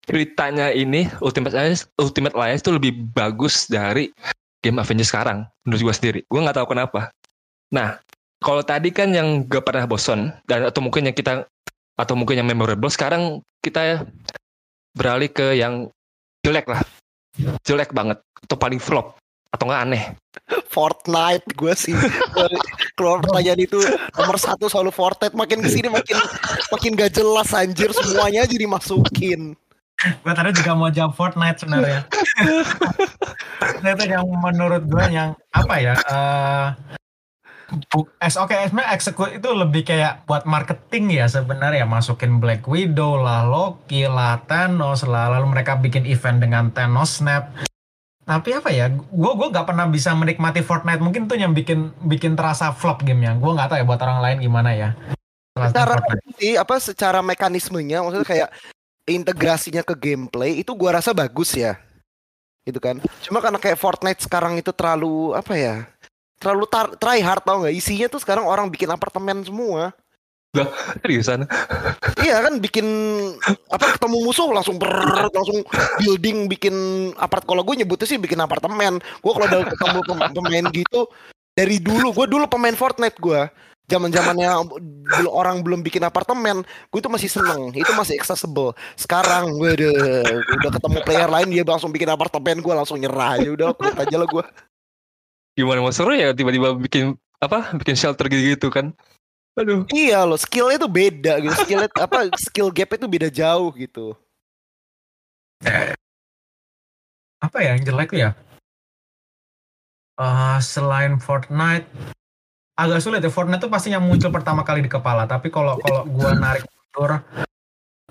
ceritanya 0.05 0.69
ini 0.69 1.09
Ultimate 1.21 1.53
Alliance 1.57 1.89
Ultimate 1.97 2.37
Alliance 2.37 2.61
tuh 2.61 2.77
lebih 2.77 3.09
bagus 3.17 3.65
dari 3.65 4.13
game 4.61 4.77
Avengers 4.77 5.09
sekarang 5.09 5.49
menurut 5.65 5.81
gue 5.81 5.95
sendiri. 5.97 6.19
Gue 6.29 6.39
nggak 6.39 6.61
tahu 6.61 6.77
kenapa. 6.77 7.09
Nah, 7.73 7.97
kalau 8.41 8.61
tadi 8.61 8.89
kan 8.93 9.13
yang 9.13 9.45
gak 9.45 9.63
pernah 9.63 9.85
bosan 9.85 10.33
dan 10.49 10.67
atau 10.67 10.81
mungkin 10.83 11.09
yang 11.09 11.15
kita 11.15 11.45
atau 11.95 12.13
mungkin 12.17 12.41
yang 12.41 12.47
memorable 12.49 12.89
sekarang 12.89 13.39
kita 13.61 14.05
beralih 14.97 15.29
ke 15.31 15.57
yang 15.57 15.87
jelek 16.45 16.67
lah. 16.67 16.81
Jelek 17.63 17.95
banget 17.95 18.19
atau 18.43 18.57
paling 18.59 18.81
flop 18.81 19.15
atau 19.53 19.63
nggak 19.69 19.81
aneh. 19.87 20.03
Fortnite 20.71 21.43
gue 21.59 21.73
sih. 21.75 21.91
Keluar 22.95 23.19
pertanyaan 23.19 23.59
itu 23.59 23.77
nomor 24.15 24.39
satu 24.39 24.71
selalu 24.71 24.95
Fortnite. 24.95 25.35
Makin 25.35 25.59
ke 25.59 25.69
sini 25.69 25.91
makin 25.91 26.15
makin 26.71 26.95
gak 26.95 27.11
jelas 27.19 27.51
anjir. 27.51 27.91
Semuanya 27.91 28.47
jadi 28.47 28.65
masukin. 28.71 29.59
Gue 30.01 30.33
tadi 30.33 30.49
juga 30.55 30.71
mau 30.73 30.89
jawab 30.89 31.13
Fortnite 31.13 31.61
sebenarnya. 31.61 32.01
Itu 33.83 34.03
yang 34.07 34.25
menurut 34.25 34.87
gue 34.87 35.03
yang 35.11 35.35
apa 35.51 35.75
ya? 35.77 35.93
es 38.19 38.35
oke 38.35 38.51
sebenarnya 38.51 38.91
execute 38.91 39.31
itu 39.39 39.47
lebih 39.55 39.87
kayak 39.87 40.27
buat 40.27 40.43
marketing 40.43 41.21
ya 41.21 41.25
sebenarnya. 41.27 41.87
Masukin 41.87 42.39
Black 42.39 42.67
Widow 42.67 43.19
lah 43.19 43.47
Loki 43.47 44.07
lah 44.07 44.43
Thanos 44.47 45.03
lah. 45.07 45.31
Lalu 45.37 45.55
mereka 45.55 45.79
bikin 45.79 46.03
event 46.07 46.41
dengan 46.41 46.71
Thanos 46.73 47.21
Snap 47.21 47.51
tapi 48.21 48.53
apa 48.53 48.69
ya 48.69 48.87
gue 48.93 49.31
gue 49.33 49.47
nggak 49.49 49.67
pernah 49.67 49.89
bisa 49.89 50.13
menikmati 50.13 50.61
Fortnite. 50.61 51.01
Mungkin 51.01 51.25
tuh 51.25 51.37
yang 51.37 51.51
bikin 51.51 51.91
bikin 52.05 52.37
terasa 52.37 52.71
flop 52.71 53.01
gamenya. 53.01 53.35
Gue 53.41 53.51
nggak 53.53 53.73
tahu 53.73 53.77
ya 53.81 53.85
buat 53.85 54.01
orang 54.01 54.19
lain 54.21 54.37
gimana 54.45 54.71
ya. 54.77 54.89
Secara 55.57 55.99
Fortnite. 55.99 56.55
apa 56.57 56.75
secara 56.79 57.19
mekanismenya 57.19 58.05
maksudnya 58.05 58.27
kayak 58.27 58.49
integrasinya 59.09 59.81
ke 59.81 59.97
gameplay 59.97 60.61
itu 60.61 60.71
gua 60.77 61.01
rasa 61.01 61.11
bagus 61.11 61.57
ya. 61.57 61.75
Gitu 62.63 62.77
kan. 62.77 63.01
Cuma 63.25 63.41
karena 63.41 63.57
kayak 63.57 63.81
Fortnite 63.81 64.21
sekarang 64.21 64.55
itu 64.61 64.69
terlalu 64.71 65.33
apa 65.33 65.53
ya 65.57 65.75
terlalu 66.41 66.65
tar- 66.65 66.97
try 66.97 67.21
hard 67.21 67.45
tau 67.45 67.61
nggak? 67.61 67.75
Isinya 67.77 68.07
tuh 68.09 68.17
sekarang 68.17 68.49
orang 68.49 68.69
bikin 68.73 68.89
apartemen 68.89 69.45
semua 69.45 69.93
Seriusan. 70.51 71.47
iya 72.19 72.43
kan 72.43 72.59
bikin 72.59 72.83
apa 73.71 73.95
ketemu 73.95 74.17
musuh 74.19 74.51
langsung 74.51 74.75
ber 74.75 74.91
langsung 75.31 75.63
building 76.03 76.51
bikin 76.51 76.75
apart. 77.15 77.47
Kalau 77.47 77.63
gue 77.63 77.79
nyebutnya 77.79 78.03
sih 78.03 78.19
bikin 78.19 78.35
apartemen. 78.43 78.99
Gue 79.23 79.31
kalau 79.31 79.47
udah 79.47 79.63
ketemu 79.71 79.99
pem- 80.03 80.31
pemain 80.35 80.65
gitu 80.75 81.07
dari 81.55 81.79
dulu 81.79 82.11
gue 82.11 82.27
dulu 82.27 82.45
pemain 82.51 82.75
Fortnite 82.75 83.15
gue 83.19 83.47
zaman 83.91 84.07
zamannya 84.07 84.47
belum 85.19 85.31
orang 85.31 85.59
belum 85.63 85.83
bikin 85.83 86.03
apartemen 86.03 86.67
gue 86.67 86.99
itu 86.99 87.07
masih 87.07 87.31
seneng. 87.31 87.71
Itu 87.71 87.95
masih 87.95 88.19
accessible. 88.19 88.75
Sekarang 88.99 89.55
gue 89.55 89.71
udah 89.71 89.95
udah 90.35 90.71
ketemu 90.75 90.97
player 91.07 91.29
lain 91.31 91.47
dia 91.47 91.63
langsung 91.63 91.95
bikin 91.95 92.11
apartemen 92.11 92.59
gue 92.59 92.73
langsung 92.75 92.99
nyerah. 92.99 93.39
Ya 93.39 93.55
udah 93.55 93.71
quit 93.71 93.95
aja 93.95 94.19
lah 94.19 94.27
gue 94.27 94.43
Gimana 95.51 95.83
mau 95.83 95.91
seru 95.91 96.15
ya 96.15 96.35
tiba-tiba 96.35 96.75
bikin 96.75 97.15
apa? 97.39 97.71
Bikin 97.79 97.95
shelter 97.95 98.27
gitu 98.27 98.67
kan. 98.67 98.91
Aduh. 99.59 99.83
iya 99.91 100.23
loh 100.23 100.39
skillnya 100.39 100.79
tuh 100.79 100.91
beda 100.91 101.43
gitu. 101.43 101.55
Skill 101.67 101.81
apa 102.07 102.31
skill 102.39 102.71
gap 102.71 102.95
itu 102.95 103.07
beda 103.07 103.27
jauh 103.27 103.69
gitu. 103.75 104.15
Apa 107.41 107.57
ya 107.59 107.75
yang 107.75 107.83
jelek 107.83 108.15
tuh 108.15 108.19
ya? 108.21 108.31
Eh, 110.21 110.57
selain 110.61 111.19
Fortnite 111.19 111.89
agak 112.79 113.01
sulit 113.03 113.19
ya. 113.19 113.31
Fortnite 113.33 113.67
tuh 113.67 113.71
pasti 113.73 113.91
yang 113.91 114.05
muncul 114.05 114.31
pertama 114.31 114.63
kali 114.63 114.85
di 114.85 114.91
kepala. 114.91 115.27
Tapi 115.27 115.51
kalau 115.51 115.75
kalau 115.83 116.07
gua 116.07 116.31
narik 116.37 116.63
mundur 116.69 117.19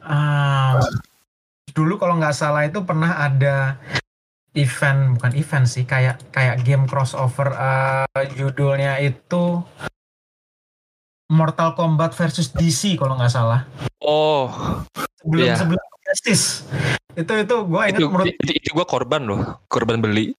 ah, 0.05 0.77
dulu 1.73 1.97
kalau 1.97 2.19
nggak 2.19 2.37
salah 2.37 2.67
itu 2.67 2.83
pernah 2.85 3.17
ada 3.17 3.79
event 4.59 5.15
bukan 5.17 5.33
event 5.39 5.67
sih 5.71 5.87
kayak 5.87 6.19
kayak 6.35 6.67
game 6.67 6.85
crossover 6.91 7.55
eh, 7.55 8.27
judulnya 8.35 8.99
itu 8.99 9.63
Mortal 11.31 11.73
Kombat 11.73 12.13
versus 12.13 12.51
DC 12.51 12.99
kalau 12.99 13.15
nggak 13.15 13.31
salah 13.31 13.63
Oh, 14.03 14.51
sebelum 15.23 15.47
Iya. 15.47 15.55
sebelum 15.57 15.83
Justice 16.03 16.67
itu 17.13 17.33
itu 17.37 17.57
gue 17.63 17.81
ingat 17.85 17.99
itu, 17.99 18.07
menurut 18.07 18.27
itu, 18.29 18.53
itu 18.53 18.71
gue 18.73 18.87
korban 18.87 19.23
loh, 19.23 19.41
korban 19.67 19.99
beli. 19.99 20.35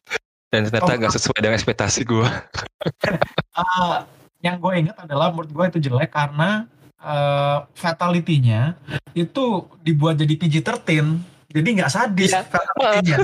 Dan 0.52 0.68
ternyata 0.68 0.92
Oh. 0.92 0.98
nggak 1.00 1.14
sesuai 1.14 1.40
dengan 1.40 1.56
ekspektasi 1.56 2.04
gue. 2.04 2.28
Ah, 3.56 4.04
yang 4.40 4.58
gue 4.58 4.74
ingat 4.78 4.98
adalah 5.00 5.30
menurut 5.30 5.48
gue 5.48 5.66
itu 5.70 5.88
jelek 5.88 6.12
karena 6.12 6.66
uh, 6.98 7.68
fatality-nya 7.72 8.76
itu 9.14 9.44
dibuat 9.80 10.18
jadi 10.18 10.34
PG-13 10.34 11.04
jadi 11.48 11.68
nggak 11.78 11.92
sadis 11.92 12.32
Iya. 12.32 12.42
fatality-nya 12.44 13.18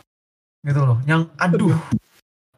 gitu 0.66 0.80
loh 0.82 0.98
yang 1.04 1.28
aduh 1.36 1.76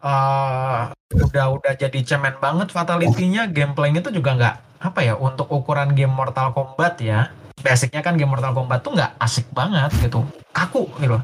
uh, 0.03 0.91
udah 1.15 1.47
udah 1.59 1.73
jadi 1.79 1.99
cemen 2.03 2.37
banget 2.43 2.75
fatality-nya. 2.75 3.49
Gameplaynya 3.49 4.03
itu 4.03 4.13
juga 4.13 4.37
nggak 4.37 4.55
apa 4.83 5.01
ya 5.07 5.15
untuk 5.15 5.47
ukuran 5.49 5.95
game 5.95 6.13
Mortal 6.13 6.53
Kombat 6.53 7.01
ya. 7.01 7.31
Basicnya 7.63 8.03
kan 8.03 8.19
game 8.19 8.35
Mortal 8.35 8.53
Kombat 8.53 8.83
tuh 8.83 8.99
nggak 8.99 9.15
asik 9.23 9.47
banget 9.55 9.95
gitu. 10.03 10.27
Kaku 10.51 10.91
gitu. 10.99 11.23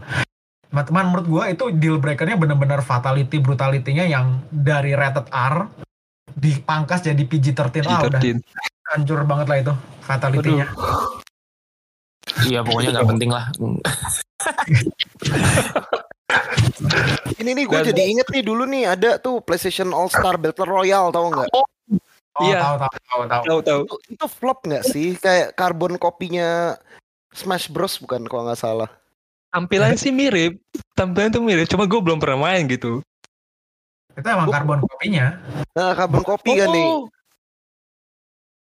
Teman-teman 0.69 1.05
menurut 1.11 1.27
gue 1.27 1.45
itu 1.57 1.65
deal 1.81 1.97
breakernya 1.99 2.37
bener-bener 2.37 2.85
fatality 2.85 3.41
brutality-nya 3.41 4.05
yang 4.05 4.45
dari 4.53 4.93
rated 4.93 5.27
R 5.33 5.65
dipangkas 6.39 7.03
jadi 7.03 7.23
PG-13 7.25 7.89
ah 7.89 8.05
udah 8.05 8.21
13. 8.21 8.93
hancur 8.95 9.25
banget 9.25 9.47
lah 9.49 9.59
itu 9.59 9.75
fatality-nya. 10.05 10.69
Iya 12.45 12.61
pokoknya 12.63 13.01
nggak 13.01 13.11
penting 13.11 13.31
lah. 13.33 13.45
Ini 17.39 17.51
nih 17.53 17.65
gue 17.67 17.81
jadi 17.91 18.03
inget 18.07 18.29
nih 18.31 18.43
dulu 18.43 18.63
nih 18.65 18.87
ada 18.89 19.19
tuh 19.19 19.43
PlayStation 19.43 19.91
All 19.91 20.07
Star 20.07 20.39
Battle 20.39 20.67
Royale 20.67 21.11
tau 21.11 21.27
nggak? 21.29 21.51
oh 21.53 21.67
Iya. 22.39 22.63
tahu 22.63 22.87
tahu 22.87 23.23
tahu 23.27 23.61
tahu. 23.67 23.81
Itu, 23.83 23.97
itu 24.15 24.27
flop 24.31 24.63
nggak 24.63 24.85
sih? 24.87 25.19
Kayak 25.19 25.59
karbon 25.59 25.99
kopinya 25.99 26.79
Smash 27.35 27.67
Bros 27.67 27.99
bukan 27.99 28.23
kalau 28.25 28.47
nggak 28.47 28.63
salah. 28.63 28.87
Tampilan 29.51 29.99
sih 29.99 30.15
mirip, 30.15 30.61
tampilan 30.95 31.35
tuh 31.35 31.43
mirip. 31.43 31.67
Cuma 31.67 31.89
gue 31.89 31.99
belum 31.99 32.23
pernah 32.23 32.39
main 32.39 32.69
gitu. 32.69 33.03
itu 34.13 34.27
emang 34.27 34.51
karbon 34.51 34.83
kopinya 34.83 35.39
Nah 35.79 35.95
karbon 35.95 36.27
kopi 36.27 36.59
kan 36.59 36.75
nih 36.75 36.83
Oh, 36.91 37.07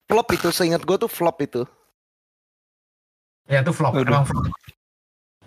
flop 0.05 0.29
itu 0.37 0.53
seingat 0.53 0.85
gue 0.85 0.97
tuh 0.97 1.09
flop 1.09 1.41
itu. 1.41 1.65
ya 3.49 3.65
itu 3.65 3.73
flop 3.73 3.97
Aduh. 3.97 4.05
emang 4.05 4.29
flop 4.29 4.45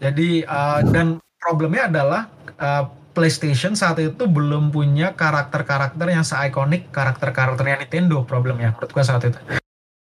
jadi 0.02 0.50
uh, 0.50 0.82
dan 0.90 1.22
problemnya 1.44 1.92
adalah 1.92 2.32
uh, 2.56 2.84
PlayStation 3.14 3.76
saat 3.76 4.00
itu 4.00 4.24
belum 4.26 4.72
punya 4.72 5.12
karakter-karakter 5.14 6.08
yang 6.10 6.24
seikonik 6.24 6.90
karakter-karakternya 6.90 7.84
Nintendo 7.84 8.24
problemnya 8.24 8.72
menurut 8.72 8.90
gua 8.90 9.04
saat 9.04 9.28
itu 9.28 9.38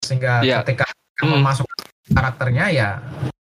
sehingga 0.01 0.41
Iya. 0.41 0.65
ketika 0.65 0.89
Hmm. 1.17 1.41
memasukkan 1.41 1.77
karakternya 2.13 2.65
ya 2.69 2.89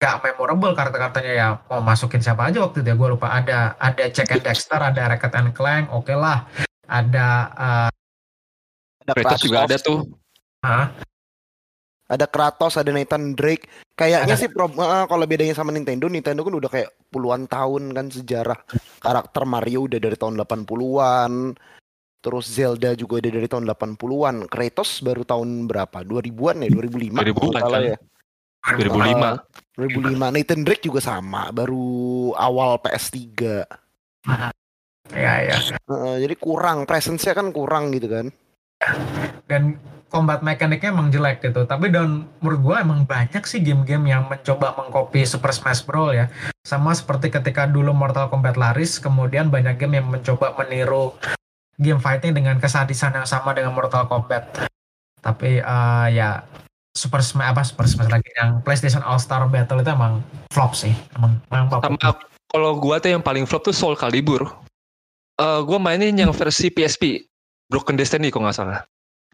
gak 0.00 0.24
memorable 0.24 0.72
karakter-karakternya 0.72 1.34
ya 1.36 1.48
mau 1.68 1.84
masukin 1.84 2.24
siapa 2.24 2.48
aja 2.48 2.64
waktu 2.64 2.80
itu 2.80 2.88
ya 2.88 2.96
gue 2.96 3.08
lupa 3.12 3.28
ada 3.36 3.76
ada 3.76 4.08
Jack 4.08 4.32
and 4.32 4.40
Dexter 4.40 4.80
ada 4.80 5.12
Ratchet 5.12 5.36
and 5.36 5.52
Clank 5.52 5.92
oke 5.92 6.08
lah 6.16 6.48
ada 6.88 7.28
uh, 7.52 7.90
Ada 9.04 9.12
Kratos 9.12 9.42
juga 9.44 9.68
ada 9.68 9.76
tuh. 9.76 10.08
Hah? 10.64 10.92
Ada 12.10 12.26
Kratos, 12.26 12.74
ada 12.74 12.90
Nathan 12.90 13.38
Drake. 13.38 13.70
Kayaknya 13.94 14.34
sih 14.34 14.50
prob- 14.50 14.74
eh, 14.74 15.06
kalau 15.06 15.24
bedanya 15.30 15.54
sama 15.54 15.70
Nintendo, 15.70 16.10
Nintendo 16.10 16.42
kan 16.42 16.54
udah 16.58 16.70
kayak 16.72 16.90
puluhan 17.06 17.46
tahun 17.46 17.94
kan 17.94 18.10
sejarah 18.10 18.58
karakter 18.98 19.46
Mario 19.46 19.86
udah 19.86 19.98
dari 20.02 20.18
tahun 20.18 20.34
80-an. 20.42 21.54
Terus 22.20 22.46
Zelda 22.50 22.92
juga 22.98 23.22
udah 23.22 23.32
dari 23.32 23.48
tahun 23.48 23.64
80-an. 23.64 24.50
Kratos 24.50 25.00
baru 25.00 25.22
tahun 25.22 25.70
berapa? 25.70 26.02
2000-an 26.04 26.66
ya? 26.66 26.70
2005. 26.74 27.16
2000-an 27.16 27.62
kalau 27.62 27.78
kan. 27.78 27.90
ya. 27.94 27.98
2005. 28.60 29.80
2005. 29.80 30.36
Nathan 30.36 30.60
Drake 30.66 30.84
juga 30.84 31.00
sama, 31.00 31.48
baru 31.48 31.88
awal 32.36 32.76
PS3. 32.84 33.16
ya 35.10 35.34
ya 35.48 35.56
Heeh, 35.88 36.14
jadi 36.28 36.34
kurang, 36.36 36.84
presence-nya 36.84 37.32
kan 37.32 37.48
kurang 37.50 37.88
gitu 37.96 38.06
kan. 38.12 38.26
dan 39.48 39.76
combat 40.10 40.42
mekaniknya 40.42 40.90
emang 40.90 41.08
jelek 41.08 41.40
gitu. 41.40 41.64
Tapi 41.64 41.88
dan 41.88 42.26
menurut 42.42 42.60
gua 42.60 42.76
emang 42.82 43.06
banyak 43.06 43.40
sih 43.46 43.62
game-game 43.62 44.10
yang 44.10 44.26
mencoba 44.26 44.74
mengcopy 44.76 45.22
Super 45.22 45.54
Smash 45.54 45.86
Bros 45.86 46.12
ya. 46.12 46.26
Sama 46.66 46.92
seperti 46.92 47.30
ketika 47.30 47.64
dulu 47.64 47.94
Mortal 47.94 48.28
Kombat 48.28 48.58
laris, 48.58 48.98
kemudian 48.98 49.48
banyak 49.48 49.78
game 49.78 50.02
yang 50.02 50.10
mencoba 50.10 50.52
meniru 50.58 51.14
game 51.80 52.02
fighting 52.02 52.36
dengan 52.36 52.60
kesadisan 52.60 53.16
yang 53.16 53.24
sama 53.24 53.54
dengan 53.56 53.72
Mortal 53.72 54.04
Kombat. 54.10 54.68
Tapi 55.22 55.62
eh, 55.62 56.06
ya 56.12 56.44
Super 56.92 57.22
Smash 57.22 57.48
apa 57.54 57.62
Super 57.62 57.86
Smash 57.86 58.10
lagi 58.10 58.28
yang 58.34 58.60
PlayStation 58.66 59.00
All 59.06 59.22
Star 59.22 59.46
Battle 59.46 59.80
itu 59.80 59.90
emang 59.94 60.20
flop 60.50 60.74
sih. 60.74 60.92
Emang 61.14 61.38
emang. 61.54 61.70
Sama 61.70 62.18
kalau 62.50 62.74
gua 62.82 62.98
tuh 62.98 63.14
yang 63.14 63.22
paling 63.22 63.46
flop 63.46 63.62
tuh 63.62 63.74
Soul 63.74 63.94
Calibur. 63.94 64.42
Eh 65.38 65.60
gua 65.62 65.78
mainin 65.78 66.18
yang 66.18 66.34
versi 66.34 66.68
PSP 66.68 67.24
Broken 67.70 67.94
Destiny 67.94 68.34
kalau 68.34 68.50
nggak 68.50 68.58
salah. 68.58 68.82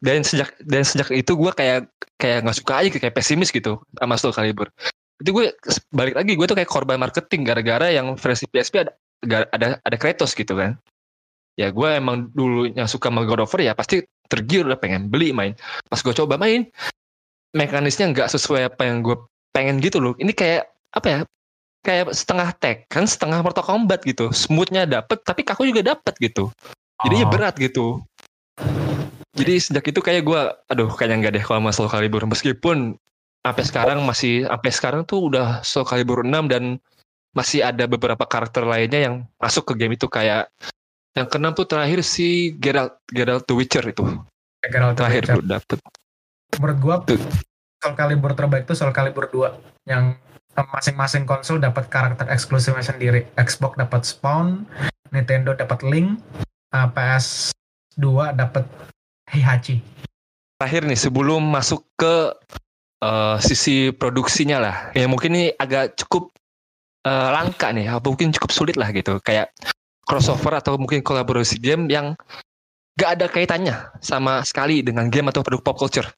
Dan 0.01 0.21
sejak 0.23 0.53
dan 0.61 0.85
sejak 0.85 1.09
itu 1.13 1.33
gua 1.33 1.57
kayak 1.57 1.89
kayak 2.21 2.45
nggak 2.45 2.57
suka 2.57 2.73
aja 2.81 2.89
kayak 2.93 3.17
pesimis 3.17 3.53
gitu 3.53 3.81
sama 3.97 4.17
Soul 4.17 4.33
Calibur. 4.33 4.69
Itu 5.17 5.33
gue 5.33 5.53
balik 5.97 6.17
lagi 6.17 6.37
gue 6.37 6.47
tuh 6.49 6.57
kayak 6.57 6.69
korban 6.69 7.01
marketing 7.01 7.49
gara-gara 7.49 7.89
yang 7.89 8.17
versi 8.21 8.45
PSP 8.45 8.85
ada 8.85 8.93
ada 9.53 9.81
ada 9.81 9.97
Kratos 9.97 10.37
gitu 10.37 10.57
kan. 10.57 10.77
Ya 11.57 11.73
gue 11.73 11.89
emang 11.89 12.29
dulu 12.37 12.69
yang 12.69 12.85
suka 12.85 13.09
sama 13.09 13.25
God 13.25 13.49
of 13.49 13.53
War 13.53 13.65
ya 13.65 13.73
pasti 13.73 14.05
tergiur 14.29 14.69
lah 14.69 14.77
pengen 14.77 15.09
beli 15.09 15.33
main. 15.33 15.57
Pas 15.89 16.01
gue 16.05 16.13
coba 16.13 16.37
main 16.37 16.69
mekanisnya 17.57 18.13
nggak 18.13 18.29
sesuai 18.29 18.69
apa 18.69 18.85
yang 18.85 19.01
gue 19.01 19.17
pengen 19.57 19.81
gitu 19.81 20.01
loh. 20.01 20.13
Ini 20.21 20.37
kayak 20.37 20.69
apa 20.93 21.09
ya? 21.09 21.21
Kayak 21.81 22.13
setengah 22.13 22.53
Tekken, 22.59 23.05
setengah 23.09 23.41
Mortal 23.41 23.65
Kombat 23.65 24.05
gitu. 24.05 24.29
Smoothnya 24.35 24.85
dapet, 24.85 25.23
tapi 25.23 25.47
kaku 25.47 25.71
juga 25.71 25.97
dapet 25.97 26.19
gitu. 26.19 26.51
Jadinya 27.07 27.27
Oh. 27.29 27.33
berat 27.33 27.55
gitu. 27.57 28.03
Jadi 29.37 29.55
sejak 29.61 29.85
itu 29.85 30.01
kayak 30.01 30.25
gue, 30.25 30.41
aduh 30.73 30.89
kayaknya 30.97 31.29
nggak 31.29 31.33
deh 31.37 31.45
kalau 31.45 31.61
sama 31.61 31.71
Soul 31.77 31.93
Calibur. 31.93 32.25
Meskipun 32.25 32.97
sampai 33.45 33.65
sekarang 33.69 33.99
masih, 34.09 34.49
sampai 34.49 34.71
sekarang 34.73 35.03
tuh 35.05 35.29
udah 35.29 35.61
Soul 35.61 35.85
Calibur 35.85 36.25
6 36.25 36.49
dan 36.49 36.81
masih 37.37 37.61
ada 37.61 37.85
beberapa 37.85 38.25
karakter 38.25 38.65
lainnya 38.65 39.13
yang 39.13 39.15
masuk 39.37 39.69
ke 39.69 39.73
game 39.77 39.95
itu 39.95 40.09
kayak 40.09 40.49
Yang 41.17 41.33
keenam 41.33 41.53
tuh 41.57 41.65
terakhir 41.65 42.05
si 42.05 42.53
Geralt 42.61 43.01
Geralt 43.09 43.49
the 43.49 43.57
Witcher 43.57 43.81
itu. 43.89 44.05
Geralt 44.69 45.01
the 45.01 45.01
Terakhir 45.01 45.25
Witcher. 45.25 45.49
dapet. 45.49 45.79
menurut 46.61 46.79
gua 46.81 46.97
Tuh. 47.09 47.21
Soul 47.81 47.95
Calibur 47.97 48.37
terbaik 48.37 48.69
tuh 48.69 48.77
Soul 48.77 48.93
Calibur 48.93 49.25
2 49.33 49.89
yang 49.89 50.17
masing-masing 50.57 51.29
konsol 51.29 51.61
dapat 51.61 51.89
karakter 51.93 52.29
eksklusifnya 52.29 52.85
sendiri. 52.85 53.29
Xbox 53.37 53.77
dapat 53.77 54.05
Spawn, 54.05 54.65
Nintendo 55.13 55.53
dapat 55.53 55.85
Link, 55.85 56.21
eh, 56.73 56.89
PS2 56.93 58.33
dapat 58.37 58.65
Heihachi. 59.31 59.83
Terakhir 60.57 60.83
nih 60.89 60.99
sebelum 60.99 61.43
masuk 61.45 61.85
ke 61.99 62.33
eh, 63.05 63.37
sisi 63.43 63.93
produksinya 63.93 64.59
lah. 64.63 64.77
Ya 64.97 65.07
mungkin 65.11 65.37
ini 65.37 65.47
agak 65.59 65.99
cukup 66.01 66.33
eh, 67.05 67.29
langka 67.35 67.71
nih, 67.75 67.91
atau 67.91 68.15
mungkin 68.15 68.33
cukup 68.33 68.51
sulit 68.55 68.77
lah 68.79 68.89
gitu. 68.95 69.19
Kayak 69.21 69.53
crossover 70.07 70.55
atau 70.55 70.79
mungkin 70.79 71.03
kolaborasi 71.03 71.59
game 71.59 71.91
yang 71.91 72.15
gak 72.97 73.21
ada 73.21 73.27
kaitannya 73.29 73.77
sama 74.01 74.41
sekali 74.47 74.81
dengan 74.81 75.11
game 75.13 75.29
atau 75.29 75.43
produk 75.43 75.61
pop 75.61 75.77
culture. 75.77 76.09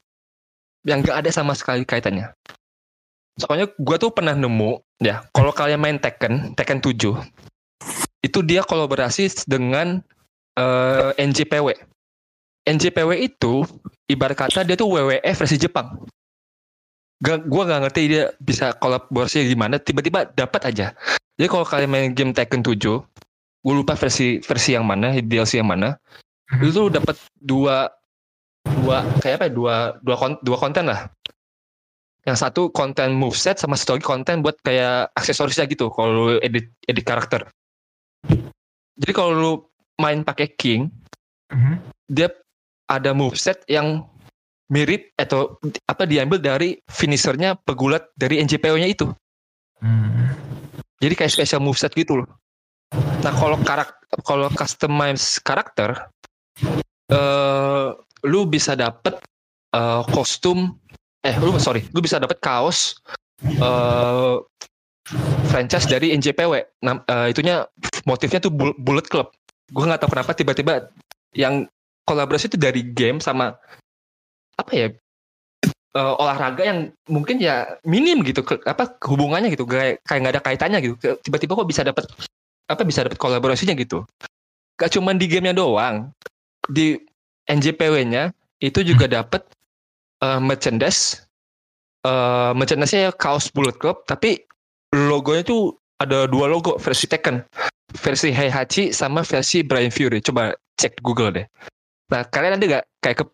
Yang 0.86 1.10
gak 1.10 1.16
ada 1.24 1.30
sama 1.32 1.56
sekali 1.56 1.82
kaitannya. 1.82 2.30
Soalnya 3.40 3.72
gue 3.74 3.96
tuh 3.98 4.10
pernah 4.12 4.34
nemu, 4.34 4.82
ya, 5.02 5.22
kalau 5.30 5.54
kalian 5.54 5.78
main 5.78 5.98
Tekken, 5.98 6.58
Tekken 6.58 6.82
7, 6.82 7.22
itu 8.22 8.38
dia 8.42 8.62
kolaborasi 8.62 9.30
dengan 9.48 10.02
eh, 10.58 11.10
NJPW. 11.18 11.74
NJPW 12.68 13.10
itu 13.16 13.64
ibarat 14.06 14.36
kata 14.36 14.60
dia 14.62 14.76
tuh 14.76 14.92
WWE 14.92 15.24
versi 15.24 15.56
Jepang. 15.56 16.04
Gak, 17.18 17.50
gua 17.50 17.66
nggak 17.66 17.82
ngerti 17.88 18.02
dia 18.14 18.30
bisa 18.38 18.76
kolaborasi 18.78 19.48
gimana, 19.50 19.80
tiba-tiba 19.82 20.30
dapat 20.36 20.70
aja. 20.70 20.94
Jadi 21.34 21.48
kalau 21.50 21.66
kalian 21.66 21.90
main 21.90 22.10
game 22.14 22.30
Tekken 22.30 22.62
7, 22.62 22.78
gue 23.62 23.74
lupa 23.74 23.98
versi 23.98 24.38
versi 24.38 24.78
yang 24.78 24.86
mana, 24.86 25.14
DLC 25.18 25.58
yang 25.58 25.66
mana, 25.70 25.98
Mhm. 26.54 26.62
itu 26.62 26.70
tuh 26.70 26.86
dapat 26.94 27.16
dua 27.42 27.90
dua 28.82 29.02
kayak 29.18 29.36
apa 29.42 29.44
ya, 29.48 29.52
dua 29.52 29.74
dua 30.04 30.16
kon- 30.16 30.40
dua 30.46 30.56
konten 30.60 30.86
lah. 30.86 31.10
Yang 32.22 32.38
satu 32.44 32.68
konten 32.70 33.16
moveset 33.16 33.56
sama 33.58 33.74
satu 33.74 33.96
lagi 33.96 34.06
konten 34.06 34.44
buat 34.44 34.54
kayak 34.62 35.10
aksesorisnya 35.16 35.66
gitu 35.66 35.88
kalau 35.90 36.36
edit 36.38 36.70
edit 36.86 37.04
karakter. 37.06 37.48
Jadi 38.98 39.12
kalau 39.14 39.32
lu 39.34 39.52
main 39.98 40.22
pakai 40.22 40.54
King, 40.54 40.90
Mhm. 41.50 41.74
dia 42.10 42.28
ada 42.88 43.12
moveset 43.12 43.62
yang 43.68 44.04
mirip 44.68 45.12
atau 45.16 45.56
apa 45.88 46.04
diambil 46.04 46.40
dari 46.40 46.76
finishernya 46.88 47.56
pegulat 47.56 48.08
dari 48.16 48.40
NJPO-nya 48.44 48.88
itu. 48.88 49.08
Hmm. 49.80 50.32
Jadi 50.98 51.14
kayak 51.14 51.32
special 51.32 51.62
moveset 51.64 51.92
gitu 51.94 52.20
loh. 52.24 52.28
Nah 53.22 53.32
kalau 53.32 53.56
karak 53.64 53.96
kalau 54.24 54.48
customize 54.52 55.40
karakter, 55.40 56.08
eh 57.12 57.88
lu 58.26 58.40
bisa 58.48 58.74
dapet 58.76 59.16
eh, 59.72 60.02
kostum, 60.12 60.76
eh 61.24 61.36
lu 61.38 61.54
sorry, 61.60 61.86
lu 61.92 62.00
bisa 62.04 62.20
dapet 62.20 62.40
kaos 62.40 62.98
eh 63.44 64.36
franchise 65.48 65.88
dari 65.88 66.12
NJPW. 66.12 66.84
Nah, 66.84 67.00
eh, 67.08 67.32
itunya 67.32 67.64
motifnya 68.04 68.44
tuh 68.44 68.52
Bull- 68.52 68.76
Bullet 68.76 69.08
Club. 69.08 69.32
Gue 69.72 69.84
nggak 69.88 70.04
tahu 70.04 70.12
kenapa 70.12 70.32
tiba-tiba 70.36 70.92
yang 71.32 71.64
kolaborasi 72.08 72.48
itu 72.48 72.56
dari 72.56 72.80
game 72.80 73.20
sama 73.20 73.52
apa 74.58 74.72
ya 74.74 74.88
eh, 75.94 76.14
olahraga 76.18 76.64
yang 76.64 76.90
mungkin 77.06 77.38
ya 77.38 77.78
minim 77.86 78.24
gitu 78.26 78.42
ke, 78.42 78.58
apa 78.66 78.98
hubungannya 79.06 79.52
gitu 79.52 79.68
kayak 79.68 80.00
kayak 80.08 80.20
nggak 80.24 80.34
ada 80.34 80.44
kaitannya 80.44 80.78
gitu. 80.82 80.94
Tiba-tiba 81.22 81.52
kok 81.54 81.68
bisa 81.68 81.82
dapat 81.86 82.04
apa 82.68 82.82
bisa 82.84 83.06
dapat 83.06 83.20
kolaborasinya 83.20 83.76
gitu. 83.78 84.04
Gak 84.78 84.94
cuman 84.94 85.18
di 85.18 85.26
gamenya 85.26 85.58
doang 85.58 86.14
di 86.70 87.00
NJPW-nya 87.50 88.30
itu 88.62 88.80
juga 88.82 89.06
dapat 89.08 89.44
eh, 90.24 90.40
merchandise 90.42 91.22
eh 92.06 92.52
merchandise-nya 92.54 93.10
kaos 93.18 93.50
Bullet 93.50 93.74
Club 93.78 94.06
tapi 94.06 94.38
logonya 94.94 95.42
tuh 95.42 95.74
ada 95.98 96.30
dua 96.30 96.46
logo 96.46 96.78
versi 96.78 97.10
Tekken 97.10 97.42
versi 97.98 98.30
Heihachi 98.30 98.94
sama 98.94 99.26
versi 99.26 99.66
Brian 99.66 99.90
Fury. 99.90 100.22
Coba 100.22 100.54
cek 100.78 101.02
Google 101.02 101.42
deh 101.42 101.46
nah 102.08 102.24
kalian 102.24 102.56
ada 102.56 102.64
nggak 102.64 102.84
kayak 103.04 103.16
ke, 103.20 103.24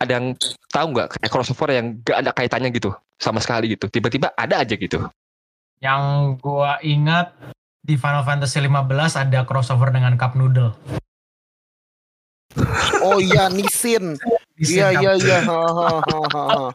ada 0.00 0.12
yang 0.18 0.26
tahu 0.72 0.86
nggak 0.96 1.08
kayak 1.20 1.30
crossover 1.30 1.68
yang 1.70 1.86
gak 2.02 2.18
ada 2.24 2.30
kaitannya 2.32 2.72
gitu 2.72 2.90
sama 3.20 3.38
sekali 3.38 3.76
gitu 3.76 3.86
tiba-tiba 3.92 4.32
ada 4.34 4.60
aja 4.64 4.74
gitu 4.74 5.06
Yang 5.82 6.02
gua 6.38 6.78
ingat 6.86 7.34
di 7.82 7.98
Final 7.98 8.22
Fantasy 8.22 8.62
15 8.62 8.86
ada 9.18 9.42
crossover 9.42 9.90
dengan 9.90 10.14
Cup 10.14 10.38
Noodle. 10.38 10.70
Oh 13.02 13.18
iya 13.18 13.50
Nisin. 13.50 14.14
Iya 14.60 14.94
iya 14.94 15.12
iya. 15.18 15.38
Ha. 15.42 16.70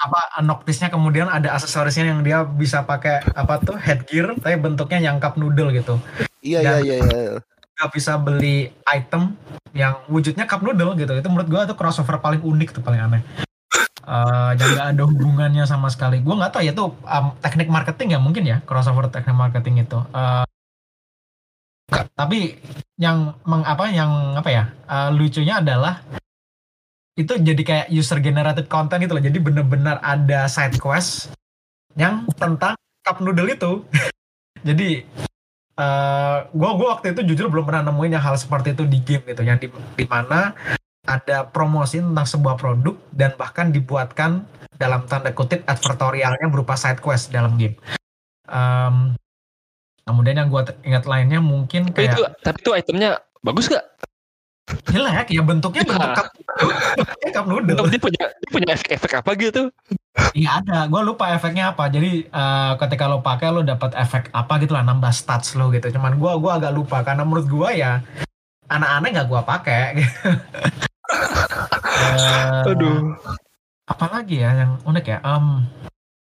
apa 0.00 0.20
Noctisnya 0.40 0.88
kemudian 0.88 1.28
ada 1.28 1.52
aksesorisnya 1.58 2.08
yang 2.08 2.24
dia 2.24 2.46
bisa 2.46 2.86
pakai 2.86 3.20
apa 3.36 3.60
tuh 3.60 3.76
headgear 3.76 4.32
tapi 4.40 4.56
bentuknya 4.56 5.12
yang 5.12 5.20
cup 5.20 5.36
noodle 5.36 5.68
gitu. 5.74 6.00
Iya 6.40 6.80
iya 6.80 6.96
iya. 6.96 7.36
Iya. 7.80 7.86
Gak 7.88 7.92
bisa 7.96 8.12
beli 8.20 8.68
item 8.92 9.32
yang 9.72 10.04
wujudnya 10.12 10.44
cup 10.44 10.60
noodle 10.60 10.92
gitu. 10.94 11.16
Itu 11.16 11.28
menurut 11.32 11.48
gua 11.48 11.64
itu 11.64 11.72
crossover 11.72 12.20
paling 12.20 12.44
unik 12.44 12.76
tuh 12.76 12.82
paling 12.84 13.00
aneh. 13.00 13.22
Eh 14.04 14.50
yang 14.60 14.70
gak 14.76 14.88
ada 14.96 15.02
hubungannya 15.08 15.64
sama 15.64 15.88
sekali. 15.88 16.20
Gua 16.20 16.36
nggak 16.36 16.52
tahu 16.52 16.62
ya 16.66 16.72
tuh 16.76 16.92
um, 17.08 17.32
teknik 17.40 17.72
marketing 17.72 18.08
ya 18.12 18.18
mungkin 18.20 18.44
ya 18.44 18.60
crossover 18.68 19.08
teknik 19.08 19.36
marketing 19.36 19.80
itu. 19.84 19.98
Eh, 20.12 20.44
ka- 21.90 22.10
tapi 22.14 22.60
yang 23.00 23.34
meng, 23.48 23.64
apa 23.64 23.88
yang 23.90 24.36
apa 24.36 24.50
ya 24.52 24.64
eh, 24.88 25.10
lucunya 25.16 25.58
adalah 25.64 26.04
itu 27.18 27.36
jadi 27.36 27.62
kayak 27.62 27.86
user 27.92 28.18
generated 28.20 28.66
content 28.68 29.00
gitu 29.02 29.12
loh. 29.16 29.24
Jadi 29.24 29.38
bener-bener 29.40 29.96
ada 30.00 30.48
side 30.48 30.76
quest 30.80 31.32
yang 31.96 32.24
tentang 32.36 32.76
cup 33.04 33.20
noodle 33.20 33.48
itu. 33.50 33.84
jadi 34.68 35.04
eh 35.80 36.38
gua 36.52 36.70
gua 36.76 36.86
waktu 36.94 37.16
itu 37.16 37.24
jujur 37.24 37.48
belum 37.48 37.64
pernah 37.64 37.88
nemuin 37.88 38.12
yang 38.12 38.20
hal 38.20 38.36
seperti 38.36 38.76
itu 38.76 38.84
di 38.84 39.00
game 39.00 39.24
gitu 39.24 39.40
yang 39.40 39.56
di, 39.56 39.72
di 39.96 40.04
mana 40.04 40.52
ada 41.08 41.48
promosi 41.48 41.98
tentang 41.98 42.28
sebuah 42.28 42.54
produk 42.54 42.92
dan 43.10 43.32
bahkan 43.34 43.72
dibuatkan 43.72 44.44
dalam 44.76 45.08
tanda 45.08 45.32
kutip 45.32 45.64
advertorialnya 45.64 46.46
berupa 46.46 46.76
side 46.76 47.00
quest 47.00 47.32
dalam 47.32 47.56
game. 47.56 47.80
Em, 48.44 49.16
kemudian 50.04 50.36
yang 50.36 50.48
gua 50.48 50.68
te- 50.68 50.76
ingat 50.84 51.08
lainnya 51.08 51.40
mungkin 51.40 51.88
tapi 51.88 52.06
itu 52.06 52.20
kayak 52.20 52.36
tapi 52.44 52.58
itu 52.60 52.70
itemnya 52.76 53.10
bagus 53.40 53.72
gak 53.72 53.84
jelek 54.86 55.32
ya 55.32 55.42
bentuknya 55.42 55.82
bentuk 55.82 55.98
Iya. 56.04 56.14
cup, 56.14 56.26
bentuknya 56.94 57.30
cup 57.40 57.46
noodle. 57.48 57.86
Dia 57.88 58.00
punya 58.00 58.24
dia 58.28 58.50
punya 58.52 58.68
efek-efek 58.76 59.12
apa 59.18 59.30
gitu 59.34 59.62
Iya 60.30 60.62
ada, 60.62 60.86
gue 60.86 61.00
lupa 61.02 61.30
efeknya 61.34 61.74
apa. 61.74 61.90
Jadi 61.90 62.26
eh, 62.26 62.72
ketika 62.78 63.10
lo 63.10 63.22
pakai 63.22 63.50
lo 63.50 63.62
dapat 63.62 63.94
efek 63.94 64.30
apa 64.30 64.58
gitu 64.62 64.74
lah, 64.74 64.86
nambah 64.86 65.10
stats 65.10 65.54
lo 65.58 65.70
gitu. 65.70 65.90
Cuman 65.90 66.18
gue 66.18 66.32
gua 66.38 66.58
agak 66.58 66.72
lupa 66.74 67.02
karena 67.02 67.22
menurut 67.26 67.46
gue 67.50 67.70
ya 67.78 68.02
anak-anak 68.70 69.08
nggak 69.10 69.28
gue 69.28 69.40
pakai. 69.42 69.82
Eh, 72.00 73.02
Apalagi 73.84 74.40
ya 74.40 74.54
yang 74.54 74.78
unik 74.86 75.04
ya? 75.04 75.18
Em, 75.26 75.66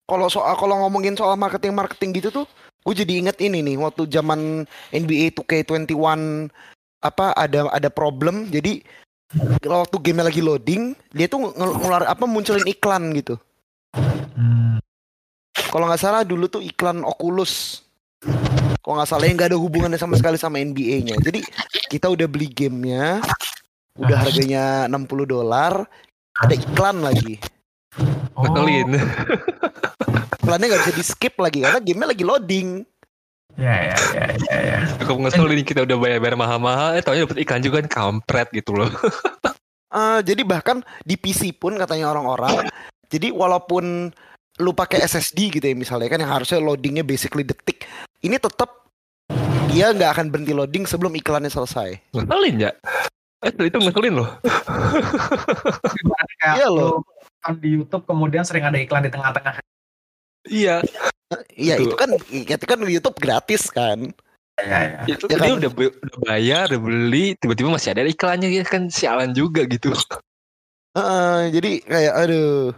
Kalau 0.06 0.28
soal 0.30 0.54
kalau 0.54 0.84
ngomongin 0.84 1.16
soal 1.16 1.34
marketing 1.34 1.74
marketing 1.74 2.10
gitu 2.20 2.28
tuh, 2.30 2.46
gue 2.84 2.94
jadi 2.94 3.24
inget 3.24 3.40
ini 3.42 3.64
nih 3.64 3.76
waktu 3.80 4.06
zaman 4.06 4.62
NBA 4.92 5.34
2K21 5.34 6.46
apa 7.02 7.34
ada 7.34 7.66
ada 7.72 7.88
problem 7.90 8.46
jadi 8.46 8.84
waktu 9.64 9.96
game 10.04 10.22
lagi 10.22 10.38
loading 10.44 10.94
dia 11.10 11.26
tuh 11.26 11.50
ngel- 11.50 11.76
ngeluar 11.82 12.04
apa 12.06 12.24
munculin 12.28 12.68
iklan 12.68 13.10
gitu. 13.16 13.34
Hmm, 14.36 14.76
Kalau 15.66 15.88
nggak 15.88 16.00
salah 16.00 16.22
dulu 16.22 16.46
tuh 16.46 16.60
iklan 16.60 17.00
Oculus. 17.02 17.82
Kalau 18.80 19.02
nggak 19.02 19.10
salah 19.10 19.26
yang 19.26 19.34
nggak 19.34 19.50
ada 19.50 19.58
hubungannya 19.58 19.98
sama 19.98 20.14
sekali 20.14 20.38
sama 20.38 20.62
NBA-nya. 20.62 21.18
Jadi 21.18 21.42
kita 21.90 22.06
udah 22.06 22.28
beli 22.30 22.46
gamenya, 22.46 23.18
udah 23.98 24.16
Ah. 24.16 24.22
harganya 24.22 24.64
60 24.86 25.26
dolar, 25.26 25.82
ada 26.38 26.54
iklan 26.54 27.02
lagi. 27.02 27.40
oh, 28.38 28.46
Iklannya 30.38 30.66
nggak 30.70 30.82
bisa 30.86 30.94
di 30.94 31.04
skip 31.04 31.34
lagi 31.40 31.64
karena 31.64 31.80
gamenya 31.82 32.08
lagi 32.14 32.24
loading. 32.24 32.68
Ya 33.56 33.72
ya 33.90 33.96
ya 34.12 34.24
ya. 34.36 34.58
ya. 34.60 34.78
cukup 35.00 35.16
ngeselin 35.24 35.64
kita 35.64 35.88
udah 35.88 35.96
bayar-bayar 35.96 36.36
mahal-mahal 36.36 36.92
eh 36.92 37.00
taunya 37.00 37.24
dapet 37.24 37.40
iklan 37.40 37.64
juga 37.64 37.80
kan 37.80 37.88
kampret 37.88 38.52
gitu 38.52 38.76
loh 38.76 38.92
Eh, 39.86 40.20
jadi 40.20 40.44
bahkan 40.44 40.84
di 41.08 41.16
PC 41.16 41.56
pun 41.56 41.72
katanya 41.80 42.12
orang-orang, 42.12 42.68
jadi 43.08 43.30
walaupun 43.32 44.10
lu 44.56 44.72
pakai 44.72 45.04
SSD 45.04 45.60
gitu 45.60 45.66
ya 45.68 45.76
misalnya 45.76 46.08
kan 46.08 46.20
yang 46.22 46.32
harusnya 46.32 46.56
loadingnya 46.58 47.04
basically 47.04 47.44
detik, 47.44 47.84
ini 48.24 48.40
tetap 48.40 48.88
dia 49.68 49.92
nggak 49.92 50.16
akan 50.16 50.26
berhenti 50.32 50.56
loading 50.56 50.88
sebelum 50.88 51.12
iklannya 51.12 51.52
selesai. 51.52 52.00
ngeselin 52.16 52.56
ya 52.56 52.72
eh 53.44 53.52
itu 53.52 53.76
ngeselin 53.76 54.16
loh 54.16 54.30
Iya 56.40 56.66
lo 56.72 57.04
loh. 57.04 57.04
di 57.60 57.68
YouTube 57.78 58.08
kemudian 58.08 58.42
sering 58.42 58.64
ada 58.64 58.80
iklan 58.80 59.04
di 59.06 59.12
tengah-tengah. 59.12 59.60
iya 60.48 60.80
Iya 61.58 61.82
itu 61.82 61.94
kan 61.98 62.10
itu 62.30 62.64
kan 62.64 62.78
YouTube 62.86 63.18
gratis 63.18 63.66
kan. 63.68 64.14
Ya, 64.56 65.04
ya. 65.04 65.14
Itu 65.18 65.26
Ya 65.28 65.36
dia 65.36 65.52
kan? 65.52 65.58
udah, 65.60 65.70
be- 65.74 65.96
udah 66.00 66.18
bayar, 66.22 66.64
udah 66.70 66.80
beli, 66.80 67.34
tiba-tiba 67.36 67.68
masih 67.74 67.92
ada 67.92 68.06
iklannya 68.06 68.48
ya 68.48 68.64
kan 68.64 68.88
sialan 68.88 69.34
juga 69.36 69.66
gitu. 69.68 69.92
Heeh, 70.96 71.38
jadi 71.52 71.70
kayak 71.84 72.14
aduh. 72.24 72.72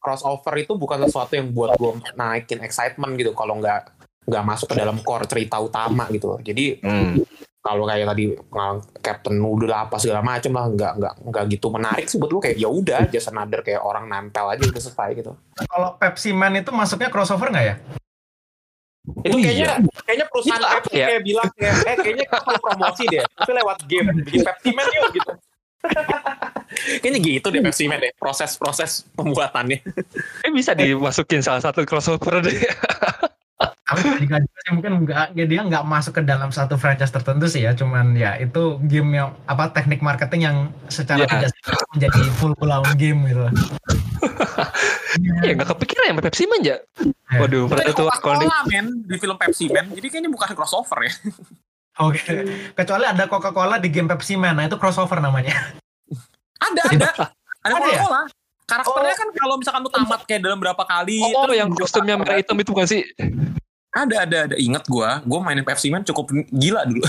Crossover 0.00 0.54
itu 0.58 0.72
bukan 0.72 0.98
sesuatu 1.00 1.32
yang 1.32 1.48
buat 1.48 1.76
gue 1.76 1.92
naikin 2.14 2.58
excitement 2.58 3.14
gitu 3.14 3.30
kalau 3.30 3.54
nggak 3.54 3.92
nggak 4.22 4.42
masuk 4.42 4.66
ke 4.66 4.76
dalam 4.76 4.96
core 4.98 5.24
cerita 5.24 5.56
utama 5.56 6.08
gitu 6.08 6.40
jadi 6.40 6.80
Hmm. 6.80 7.20
kalau 7.60 7.84
kayak 7.84 8.06
tadi 8.06 8.24
ngal- 8.32 8.84
Captain 8.98 9.36
Noodle 9.36 9.68
apa 9.70 9.96
segala 9.96 10.20
macem 10.20 10.48
lah 10.50 10.64
nggak 10.66 10.92
nggak 10.94 11.14
nggak 11.26 11.44
gitu 11.50 11.66
menarik 11.68 12.06
sih 12.06 12.16
buat 12.16 12.30
lu 12.30 12.38
kayak 12.38 12.56
ya 12.56 12.66
udah 12.66 13.04
just 13.06 13.28
another 13.28 13.60
kayak 13.60 13.78
orang 13.78 14.06
nempel 14.06 14.46
aja 14.46 14.60
udah 14.62 14.76
selesai 14.78 15.12
gitu 15.14 15.36
Kalau 15.60 15.94
Pepsi 15.94 16.30
Man 16.30 16.56
itu 16.56 16.70
masuknya 16.70 17.08
crossover 17.08 17.48
nggak 17.48 17.66
ya? 17.66 17.76
itu 19.18 19.32
Oh, 19.32 19.38
kayaknya 19.38 19.68
kayaknya 20.02 20.26
perusahaan 20.26 20.62
Pepsi 20.62 20.94
ya? 20.94 21.06
kayak 21.06 21.22
bilang 21.22 21.48
kayak 21.52 21.74
eh 21.82 21.96
kayaknya 21.98 22.24
kita 22.26 22.40
perlu 22.40 22.60
promosi 22.62 23.04
deh 23.06 23.22
tapi 23.26 23.50
lewat 23.54 23.76
game 23.84 24.08
bikin 24.18 24.40
Pepsi 24.42 24.68
Man 24.70 24.86
yuk 24.90 25.04
gitu 25.12 25.32
kayaknya 27.02 27.20
gitu 27.20 27.46
deh 27.50 27.60
Pepsi 27.60 27.84
Man 27.86 27.98
deh 27.98 28.12
proses-proses 28.16 29.04
pembuatannya 29.14 29.80
Eh 30.46 30.50
bisa 30.52 30.72
dimasukin 30.72 31.40
salah 31.40 31.60
satu 31.60 31.82
crossover 31.84 32.40
deh. 32.40 32.56
Mungkin 34.70 35.02
nggak 35.02 35.34
ya 35.34 35.44
dia 35.50 35.60
nggak 35.66 35.82
masuk 35.82 36.20
ke 36.20 36.22
dalam 36.22 36.54
satu 36.54 36.78
franchise 36.78 37.10
tertentu 37.10 37.50
sih 37.50 37.66
ya, 37.66 37.74
cuman 37.74 38.14
ya 38.14 38.38
itu 38.38 38.78
game 38.86 39.18
yang 39.18 39.34
apa 39.50 39.74
teknik 39.74 39.98
marketing 39.98 40.46
yang 40.46 40.56
secara 40.86 41.26
Ya. 41.26 41.50
tidak 41.50 41.50
menjadi 41.90 42.20
full 42.38 42.54
blown 42.54 42.86
game 42.94 43.26
gitu. 43.26 43.50
ya 45.42 45.52
nggak 45.58 45.68
kepikiran 45.74 46.06
ya 46.06 46.22
Pepsi 46.22 46.44
Man 46.46 46.60
ya. 46.62 46.76
Ya. 47.34 47.38
Waduh, 47.42 47.66
Itu 47.66 47.70
padahal 47.74 47.90
itu 47.90 48.04
kalau 48.22 48.40
men 48.70 48.86
di 49.10 49.16
film 49.18 49.36
Pepsi 49.36 49.66
Man 49.68 49.90
jadi 49.90 50.06
kayaknya 50.06 50.30
bukan 50.30 50.48
crossover 50.54 50.98
ya 51.02 51.12
Oke. 51.98 52.22
Kecuali 52.72 53.04
ada 53.04 53.26
Coca-Cola 53.26 53.76
di 53.76 53.88
game 53.88 54.06
Pepsi 54.06 54.34
Man, 54.34 54.54
nah 54.54 54.64
itu 54.64 54.76
crossover 54.76 55.18
namanya. 55.18 55.52
ada 56.60 56.82
ada 56.86 57.08
ada 57.10 57.24
Ada 57.66 57.86
ya? 57.88 58.00
Coca-Cola 58.00 58.20
karakternya 58.70 59.16
kan 59.16 59.28
kalau 59.34 59.54
misalkan 59.58 59.80
lu 59.82 59.90
tamat 59.90 60.20
kayak 60.24 60.40
dalam 60.40 60.54
berapa 60.56 60.78
kali 60.78 61.18
Oh, 61.26 61.42
terus 61.42 61.58
yang 61.58 61.70
kostumnya 61.72 62.14
merah 62.14 62.38
hitam 62.38 62.54
itu 62.54 62.70
bukan 62.70 62.86
sih? 62.86 63.02
ada 63.90 64.22
ada 64.22 64.38
ada 64.46 64.54
inget 64.54 64.86
gua 64.86 65.18
gua 65.26 65.42
mainin 65.42 65.66
Pepsi 65.66 65.90
Man 65.90 66.06
cukup 66.06 66.30
gila 66.48 66.86
dulu 66.86 67.02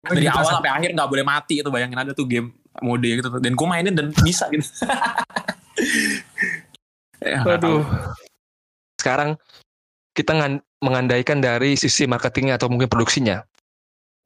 Oh, 0.00 0.16
dari 0.16 0.24
gitu, 0.24 0.32
awal 0.32 0.48
sampai 0.56 0.72
akhir 0.72 0.96
nggak 0.96 1.10
boleh 1.12 1.20
mati 1.20 1.60
itu 1.60 1.68
bayangin 1.68 2.00
ada 2.00 2.16
tuh 2.16 2.24
game 2.24 2.56
mode 2.80 3.04
gitu 3.04 3.28
dan 3.36 3.52
gua 3.52 3.68
mainin 3.68 3.92
dan 3.92 4.08
bisa 4.16 4.48
gitu 4.48 4.64
ya. 7.20 7.44
Waduh. 7.44 7.84
Sekarang 8.96 9.36
kita 10.16 10.32
ngan- 10.32 10.64
mengandaikan 10.80 11.44
dari 11.44 11.76
sisi 11.76 12.08
marketingnya 12.08 12.56
atau 12.56 12.72
mungkin 12.72 12.88
produksinya. 12.88 13.44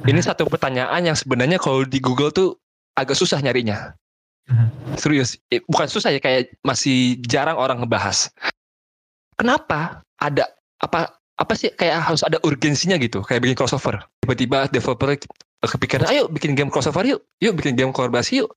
Ini 0.02 0.18
satu 0.18 0.50
pertanyaan 0.50 1.07
yang 1.07 1.14
sebenarnya 1.14 1.62
kalau 1.62 1.87
di 1.87 2.02
Google 2.02 2.35
tuh 2.35 2.59
agak 2.98 3.14
susah 3.14 3.38
nyarinya. 3.38 3.94
Hmm. 4.50 4.68
Serius, 4.98 5.38
Eh, 5.48 5.62
bukan 5.64 5.87
susah 5.87 6.11
ya 6.11 6.20
kayak 6.20 6.52
masih 6.66 7.22
jarang 7.24 7.57
orang 7.57 7.80
ngebahas. 7.80 8.28
Kenapa 9.38 10.02
ada 10.18 10.50
apa 10.83 11.14
apa 11.35 11.52
sih 11.59 11.70
kayak 11.74 12.02
harus 12.02 12.22
ada 12.22 12.38
urgensinya 12.46 12.94
gitu 12.98 13.22
kayak 13.22 13.42
bikin 13.42 13.57
crossover. 13.59 14.02
Tiba-tiba 14.22 14.70
developer 14.70 15.18
kepikiran, 15.64 16.07
ayo 16.12 16.28
bikin 16.28 16.54
game 16.54 16.70
crossover 16.70 17.02
yuk, 17.09 17.24
yuk 17.40 17.54
bikin 17.57 17.74
game 17.74 17.90
kolaborasi 17.90 18.44
yuk. 18.44 18.50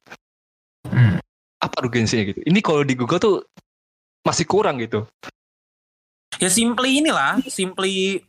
Hmm. 0.90 1.18
Apa 1.64 1.88
urgensinya 1.88 2.28
gitu? 2.30 2.44
Ini 2.46 2.60
kalau 2.62 2.86
di 2.86 2.94
Google 2.94 3.22
tuh 3.22 3.36
masih 4.28 4.46
kurang 4.46 4.78
gitu. 4.84 5.08
ya 6.38 6.54
simply 6.54 7.02
inilah 7.02 7.42
simply 7.50 8.22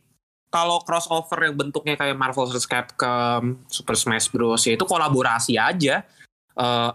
kalau 0.49 0.81
crossover 0.81 1.45
yang 1.45 1.55
bentuknya 1.55 1.93
kayak 1.93 2.17
Marvel 2.17 2.49
vs. 2.49 2.65
Capcom 2.65 3.61
Super 3.69 3.93
Smash 3.93 4.33
Bros 4.33 4.65
ya 4.65 4.73
itu 4.73 4.85
kolaborasi 4.85 5.55
aja. 5.61 6.01
Eh 6.57 6.91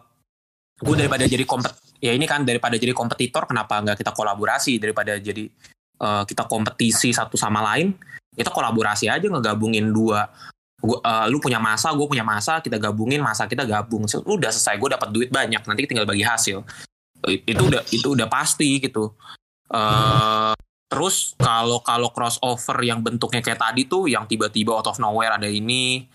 gue 0.75 0.95
daripada 0.99 1.23
jadi 1.25 1.47
kompet 1.47 1.71
ya 2.03 2.11
ini 2.11 2.27
kan 2.27 2.43
daripada 2.43 2.75
jadi 2.75 2.91
kompetitor 2.91 3.47
kenapa 3.47 3.79
nggak 3.79 4.03
kita 4.03 4.11
kolaborasi? 4.11 4.83
Daripada 4.83 5.15
jadi 5.23 5.47
eh, 6.03 6.23
kita 6.27 6.51
kompetisi 6.51 7.15
satu 7.15 7.39
sama 7.39 7.63
lain 7.63 7.95
kita 8.35 8.51
kolaborasi 8.51 9.07
aja 9.07 9.23
ngegabungin 9.23 9.95
dua. 9.95 10.27
Gua, 10.83 10.99
eh, 11.01 11.27
lu 11.31 11.39
punya 11.39 11.63
masa 11.63 11.95
gue 11.95 12.05
punya 12.11 12.27
masa 12.27 12.59
kita 12.59 12.77
gabungin 12.83 13.23
masa 13.23 13.47
kita 13.47 13.63
gabung. 13.63 14.05
Udah 14.27 14.51
selesai 14.51 14.77
gue 14.83 14.91
dapat 14.91 15.09
duit 15.15 15.31
banyak 15.31 15.63
nanti 15.63 15.87
tinggal 15.87 16.05
bagi 16.05 16.27
hasil. 16.27 16.67
Itu 17.47 17.71
udah 17.71 17.87
itu 17.95 18.19
udah 18.19 18.27
pasti 18.27 18.83
gitu. 18.83 19.15
Eh 19.71 20.55
terus 20.95 21.35
kalau 21.35 21.83
kalau 21.83 22.15
crossover 22.15 22.79
yang 22.87 23.03
bentuknya 23.03 23.43
kayak 23.43 23.59
tadi 23.59 23.91
tuh 23.91 24.07
yang 24.07 24.31
tiba-tiba 24.31 24.79
out 24.79 24.87
of 24.87 25.03
nowhere 25.03 25.35
ada 25.35 25.51
ini 25.51 26.07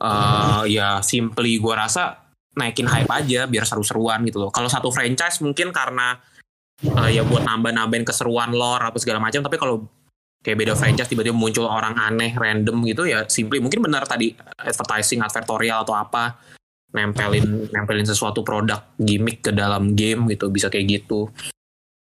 eh 0.00 0.62
ya 0.72 1.04
simply 1.04 1.60
gue 1.60 1.74
rasa 1.76 2.24
naikin 2.56 2.88
hype 2.88 3.12
aja 3.12 3.44
biar 3.44 3.68
seru-seruan 3.68 4.24
gitu 4.24 4.40
loh. 4.40 4.48
Kalau 4.48 4.72
satu 4.72 4.88
franchise 4.88 5.44
mungkin 5.44 5.76
karena 5.76 6.16
eh, 6.80 7.20
ya 7.20 7.22
buat 7.26 7.44
nambah-nambahin 7.44 8.08
keseruan 8.08 8.56
lore 8.56 8.80
apa 8.80 8.96
segala 8.96 9.20
macam 9.20 9.44
tapi 9.44 9.60
kalau 9.60 9.84
kayak 10.40 10.56
beda 10.56 10.72
franchise 10.72 11.12
tiba-tiba 11.12 11.36
muncul 11.36 11.68
orang 11.68 11.96
aneh 12.00 12.32
random 12.32 12.80
gitu 12.88 13.04
ya 13.04 13.28
simply 13.28 13.60
mungkin 13.60 13.84
benar 13.84 14.08
tadi 14.08 14.32
advertising 14.60 15.20
advertorial 15.20 15.84
atau 15.84 15.96
apa 15.96 16.36
nempelin 16.94 17.68
nempelin 17.72 18.06
sesuatu 18.06 18.40
produk 18.46 18.94
gimmick 18.96 19.44
ke 19.44 19.50
dalam 19.50 19.92
game 19.98 20.30
gitu 20.30 20.48
bisa 20.48 20.70
kayak 20.70 21.02
gitu 21.02 21.28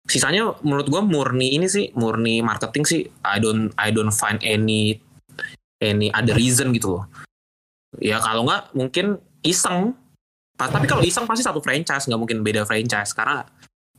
sisanya 0.06 0.58
menurut 0.66 0.86
gua 0.90 1.02
murni 1.02 1.54
ini 1.54 1.70
sih 1.70 1.94
murni 1.94 2.42
marketing 2.42 2.84
sih. 2.86 3.02
I 3.22 3.38
don't 3.38 3.70
I 3.78 3.94
don't 3.94 4.10
find 4.10 4.42
any 4.42 4.98
any 5.78 6.10
other 6.10 6.34
reason 6.34 6.74
gitu 6.74 6.98
loh. 6.98 7.04
Ya 8.02 8.18
kalau 8.18 8.46
nggak 8.46 8.74
mungkin 8.74 9.18
iseng. 9.46 9.94
Ta- 10.58 10.70
tapi 10.70 10.86
kalau 10.90 11.02
iseng 11.02 11.24
pasti 11.26 11.46
satu 11.46 11.62
franchise 11.62 12.06
nggak 12.10 12.20
mungkin 12.20 12.38
beda 12.42 12.66
franchise. 12.66 13.14
Karena 13.14 13.46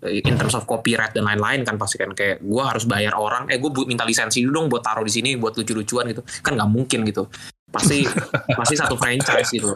eh, 0.03 0.23
in 0.23 0.35
terms 0.35 0.55
of 0.55 0.67
copyright 0.67 1.15
dan 1.15 1.23
lain-lain 1.23 1.63
kan 1.63 1.79
pasti 1.79 1.95
kan. 1.99 2.11
Kayak 2.11 2.43
gua 2.43 2.75
harus 2.75 2.83
bayar 2.83 3.15
orang 3.15 3.47
eh 3.47 3.59
gue 3.59 3.71
minta 3.87 4.03
lisensi 4.03 4.43
dulu 4.43 4.53
dong 4.59 4.67
buat 4.67 4.83
taruh 4.83 5.05
di 5.07 5.13
sini 5.13 5.39
buat 5.39 5.55
lucu-lucuan 5.55 6.11
gitu. 6.11 6.23
Kan 6.43 6.59
nggak 6.59 6.69
mungkin 6.71 7.07
gitu. 7.07 7.31
Pasti 7.71 8.03
pasti 8.59 8.75
satu 8.75 8.99
franchise 8.99 9.49
gitu. 9.55 9.71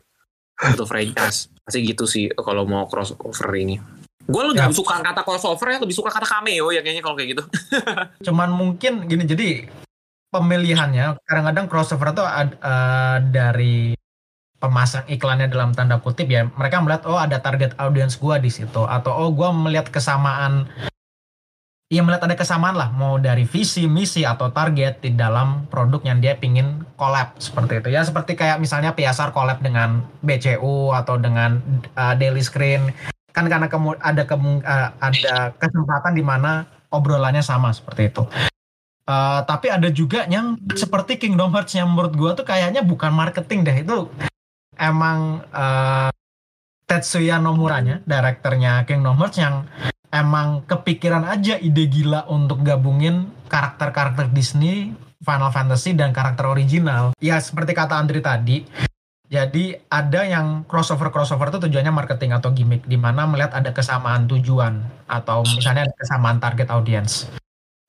Satu 0.58 0.84
franchise. 0.84 1.52
Pasti 1.64 1.80
gitu 1.88 2.04
sih 2.04 2.28
kalau 2.36 2.68
mau 2.68 2.88
crossover 2.88 3.52
ini 3.56 3.78
gue 4.28 4.44
lebih 4.44 4.60
Ya. 4.60 4.76
suka 4.76 5.00
kata 5.00 5.24
crossover 5.24 5.68
ya 5.72 5.80
lebih 5.80 5.96
suka 5.96 6.12
kata 6.12 6.28
cameo 6.28 6.68
ya 6.70 6.84
kayaknya 6.84 7.00
kalau 7.00 7.16
kayak 7.16 7.30
gitu. 7.34 7.44
Cuman 8.28 8.52
mungkin 8.52 9.08
gini 9.08 9.24
jadi 9.24 9.50
pemilihannya 10.28 11.24
kadang-kadang 11.24 11.66
crossover 11.66 12.12
itu 12.12 12.22
ad- 12.22 12.60
eh, 12.60 13.18
dari 13.32 13.96
pemasang 14.58 15.08
iklannya 15.08 15.48
dalam 15.48 15.72
tanda 15.72 16.02
kutip 16.02 16.28
ya 16.28 16.50
mereka 16.58 16.82
melihat 16.82 17.06
oh 17.06 17.16
ada 17.16 17.40
target 17.40 17.78
audience 17.78 18.18
gua 18.18 18.36
di 18.36 18.50
situ 18.50 18.84
atau 18.84 19.14
oh 19.14 19.30
gua 19.30 19.54
melihat 19.54 19.88
kesamaan 19.88 20.66
ya 21.88 22.04
melihat 22.04 22.28
ada 22.28 22.36
kesamaan 22.36 22.76
lah 22.76 22.92
mau 22.92 23.16
dari 23.16 23.48
visi 23.48 23.88
misi 23.88 24.28
atau 24.28 24.52
target 24.52 25.00
di 25.00 25.16
dalam 25.16 25.70
produk 25.72 26.04
yang 26.04 26.20
dia 26.20 26.36
pingin 26.36 26.84
collab 27.00 27.32
seperti 27.40 27.80
itu. 27.80 27.88
Ya 27.96 28.04
seperti 28.04 28.36
kayak 28.36 28.60
misalnya 28.60 28.92
PSR 28.92 29.32
collab 29.32 29.64
dengan 29.64 30.04
BCU 30.20 30.92
atau 30.92 31.16
dengan 31.16 31.64
uh, 31.96 32.12
Daily 32.20 32.44
Screen 32.44 32.92
kan 33.38 33.46
karena 33.46 33.70
kemu- 33.70 34.02
ada 34.02 34.24
kemu- 34.26 34.66
uh, 34.66 34.90
ada 34.98 35.54
kesempatan 35.62 36.18
di 36.18 36.26
mana 36.26 36.66
obrolannya 36.90 37.46
sama 37.46 37.70
seperti 37.70 38.10
itu 38.10 38.26
Uh, 39.08 39.40
tapi 39.48 39.72
ada 39.72 39.88
juga 39.88 40.28
yang 40.28 40.60
seperti 40.76 41.16
Kingdom 41.16 41.56
Hearts 41.56 41.72
yang 41.80 41.88
menurut 41.88 42.12
gua 42.12 42.36
tuh 42.36 42.44
kayaknya 42.44 42.84
bukan 42.84 43.16
marketing 43.16 43.64
deh 43.64 43.78
itu 43.80 44.12
emang 44.76 45.48
uh, 45.56 46.12
Tetsuya 46.84 47.40
Nomuranya, 47.40 48.04
direkturnya 48.04 48.84
Kingdom 48.84 49.16
Hearts 49.16 49.40
yang 49.40 49.64
emang 50.12 50.68
kepikiran 50.68 51.24
aja 51.24 51.56
ide 51.56 51.88
gila 51.88 52.28
untuk 52.28 52.68
gabungin 52.68 53.32
karakter-karakter 53.48 54.28
Disney, 54.36 54.92
Final 55.24 55.56
Fantasy 55.56 55.96
dan 55.96 56.12
karakter 56.12 56.44
original. 56.44 57.16
Ya 57.24 57.40
seperti 57.40 57.72
kata 57.72 57.96
Andri 57.96 58.20
tadi, 58.20 58.68
jadi 59.28 59.84
ada 59.92 60.24
yang 60.24 60.64
crossover 60.72 61.12
crossover 61.12 61.52
itu 61.52 61.60
tujuannya 61.68 61.92
marketing 61.92 62.32
atau 62.32 62.56
gimmick 62.56 62.88
di 62.88 62.96
mana 62.96 63.28
melihat 63.28 63.52
ada 63.52 63.76
kesamaan 63.76 64.24
tujuan 64.32 64.80
atau 65.12 65.44
misalnya 65.44 65.84
ada 65.92 65.96
kesamaan 66.00 66.40
target 66.40 66.72
audience. 66.72 67.28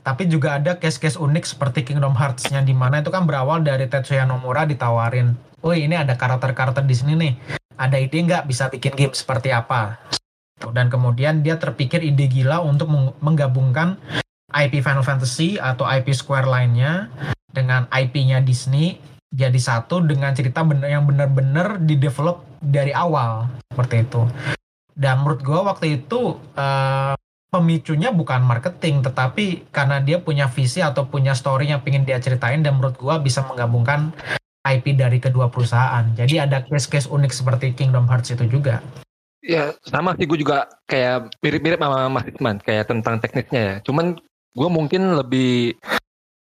Tapi 0.02 0.26
juga 0.26 0.58
ada 0.58 0.74
case-case 0.74 1.14
unik 1.14 1.44
seperti 1.46 1.86
Kingdom 1.86 2.18
Hearts 2.18 2.50
yang 2.50 2.66
di 2.66 2.74
mana 2.74 3.04
itu 3.04 3.14
kan 3.14 3.22
berawal 3.22 3.62
dari 3.62 3.86
Tetsuya 3.86 4.26
Nomura 4.26 4.66
ditawarin, 4.66 5.38
"Woi, 5.62 5.86
ini 5.86 5.94
ada 5.94 6.18
karakter-karakter 6.18 6.82
di 6.82 6.94
sini 6.96 7.14
nih. 7.14 7.32
Ada 7.78 8.02
ide 8.02 8.18
nggak 8.26 8.50
bisa 8.50 8.66
bikin 8.66 8.98
game 8.98 9.14
seperti 9.14 9.54
apa?" 9.54 10.00
Dan 10.74 10.90
kemudian 10.90 11.46
dia 11.46 11.54
terpikir 11.54 12.02
ide 12.02 12.26
gila 12.26 12.58
untuk 12.66 12.90
meng- 12.90 13.14
menggabungkan 13.22 13.94
IP 14.50 14.82
Final 14.82 15.06
Fantasy 15.06 15.60
atau 15.60 15.86
IP 15.86 16.10
Square 16.10 16.50
lainnya 16.50 17.12
dengan 17.52 17.86
IP-nya 17.94 18.42
Disney 18.42 18.98
jadi 19.28 19.58
satu 19.60 20.00
dengan 20.04 20.32
cerita 20.32 20.64
bener 20.64 20.88
yang 20.88 21.04
benar-benar 21.04 21.80
di-develop 21.82 22.44
dari 22.64 22.90
awal 22.96 23.48
seperti 23.72 24.08
itu. 24.08 24.22
Dan 24.98 25.22
menurut 25.22 25.40
gue 25.44 25.60
waktu 25.62 25.86
itu 26.02 26.36
eh, 26.58 27.14
pemicunya 27.48 28.12
bukan 28.12 28.44
marketing 28.44 29.00
tetapi 29.00 29.72
karena 29.72 30.04
dia 30.04 30.20
punya 30.20 30.48
visi 30.48 30.84
atau 30.84 31.08
punya 31.08 31.32
story 31.32 31.72
yang 31.72 31.80
pengen 31.80 32.04
dia 32.04 32.20
ceritain 32.20 32.60
dan 32.60 32.76
menurut 32.76 32.96
gua 33.00 33.16
bisa 33.16 33.40
menggabungkan 33.44 34.12
IP 34.68 35.00
dari 35.00 35.16
kedua 35.16 35.48
perusahaan. 35.48 36.04
Jadi 36.12 36.36
ada 36.36 36.60
case-case 36.60 37.08
unik 37.08 37.32
seperti 37.32 37.72
Kingdom 37.72 38.04
Hearts 38.04 38.36
itu 38.36 38.44
juga. 38.44 38.84
Ya 39.40 39.72
sama 39.86 40.12
sih 40.18 40.28
gue 40.28 40.44
juga 40.44 40.68
kayak 40.84 41.40
mirip-mirip 41.40 41.80
sama 41.80 42.10
Mas 42.12 42.28
Hikman 42.28 42.60
kayak 42.60 42.90
tentang 42.90 43.16
tekniknya 43.16 43.60
ya. 43.64 43.74
Cuman 43.80 44.20
gue 44.52 44.68
mungkin 44.68 45.16
lebih 45.16 45.80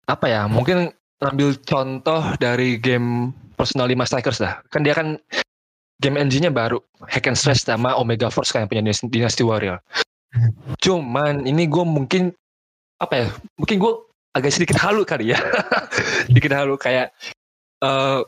apa 0.04 0.28
ya 0.28 0.44
mungkin 0.44 0.92
ambil 1.22 1.58
contoh 1.66 2.22
dari 2.38 2.78
game 2.78 3.34
Personal 3.58 3.90
5 3.90 4.06
Strikers 4.06 4.38
lah. 4.38 4.62
Kan 4.70 4.86
dia 4.86 4.94
kan 4.94 5.18
game 5.98 6.14
engine-nya 6.14 6.54
baru 6.54 6.78
Hack 7.10 7.26
and 7.26 7.34
Slash 7.34 7.66
sama 7.66 7.98
Omega 7.98 8.30
Force 8.30 8.54
kan 8.54 8.64
yang 8.64 8.70
punya 8.70 8.94
Dynasty 9.10 9.42
Warrior. 9.42 9.82
Cuman 10.78 11.42
ini 11.42 11.66
gue 11.66 11.82
mungkin 11.82 12.30
apa 13.02 13.14
ya? 13.18 13.26
Mungkin 13.58 13.82
gue 13.82 13.92
agak 14.38 14.54
sedikit 14.54 14.78
halu 14.78 15.02
kali 15.02 15.34
ya. 15.34 15.38
sedikit 16.30 16.54
halu 16.54 16.78
kayak 16.78 17.10
uh, 17.82 18.22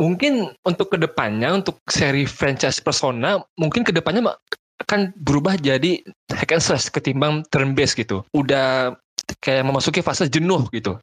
mungkin 0.00 0.56
untuk 0.64 0.88
ke 0.88 0.96
depannya 0.96 1.52
untuk 1.52 1.80
seri 1.92 2.24
franchise 2.24 2.80
Persona 2.80 3.44
mungkin 3.60 3.84
ke 3.84 3.92
depannya 3.92 4.32
akan 4.88 5.12
berubah 5.20 5.56
jadi 5.60 6.00
hack 6.32 6.52
and 6.52 6.64
slash 6.64 6.88
ketimbang 6.88 7.44
turn 7.52 7.76
based 7.76 7.96
gitu. 7.96 8.24
Udah 8.32 8.96
kayak 9.44 9.68
memasuki 9.68 10.00
fase 10.00 10.28
jenuh 10.32 10.64
gitu. 10.72 10.96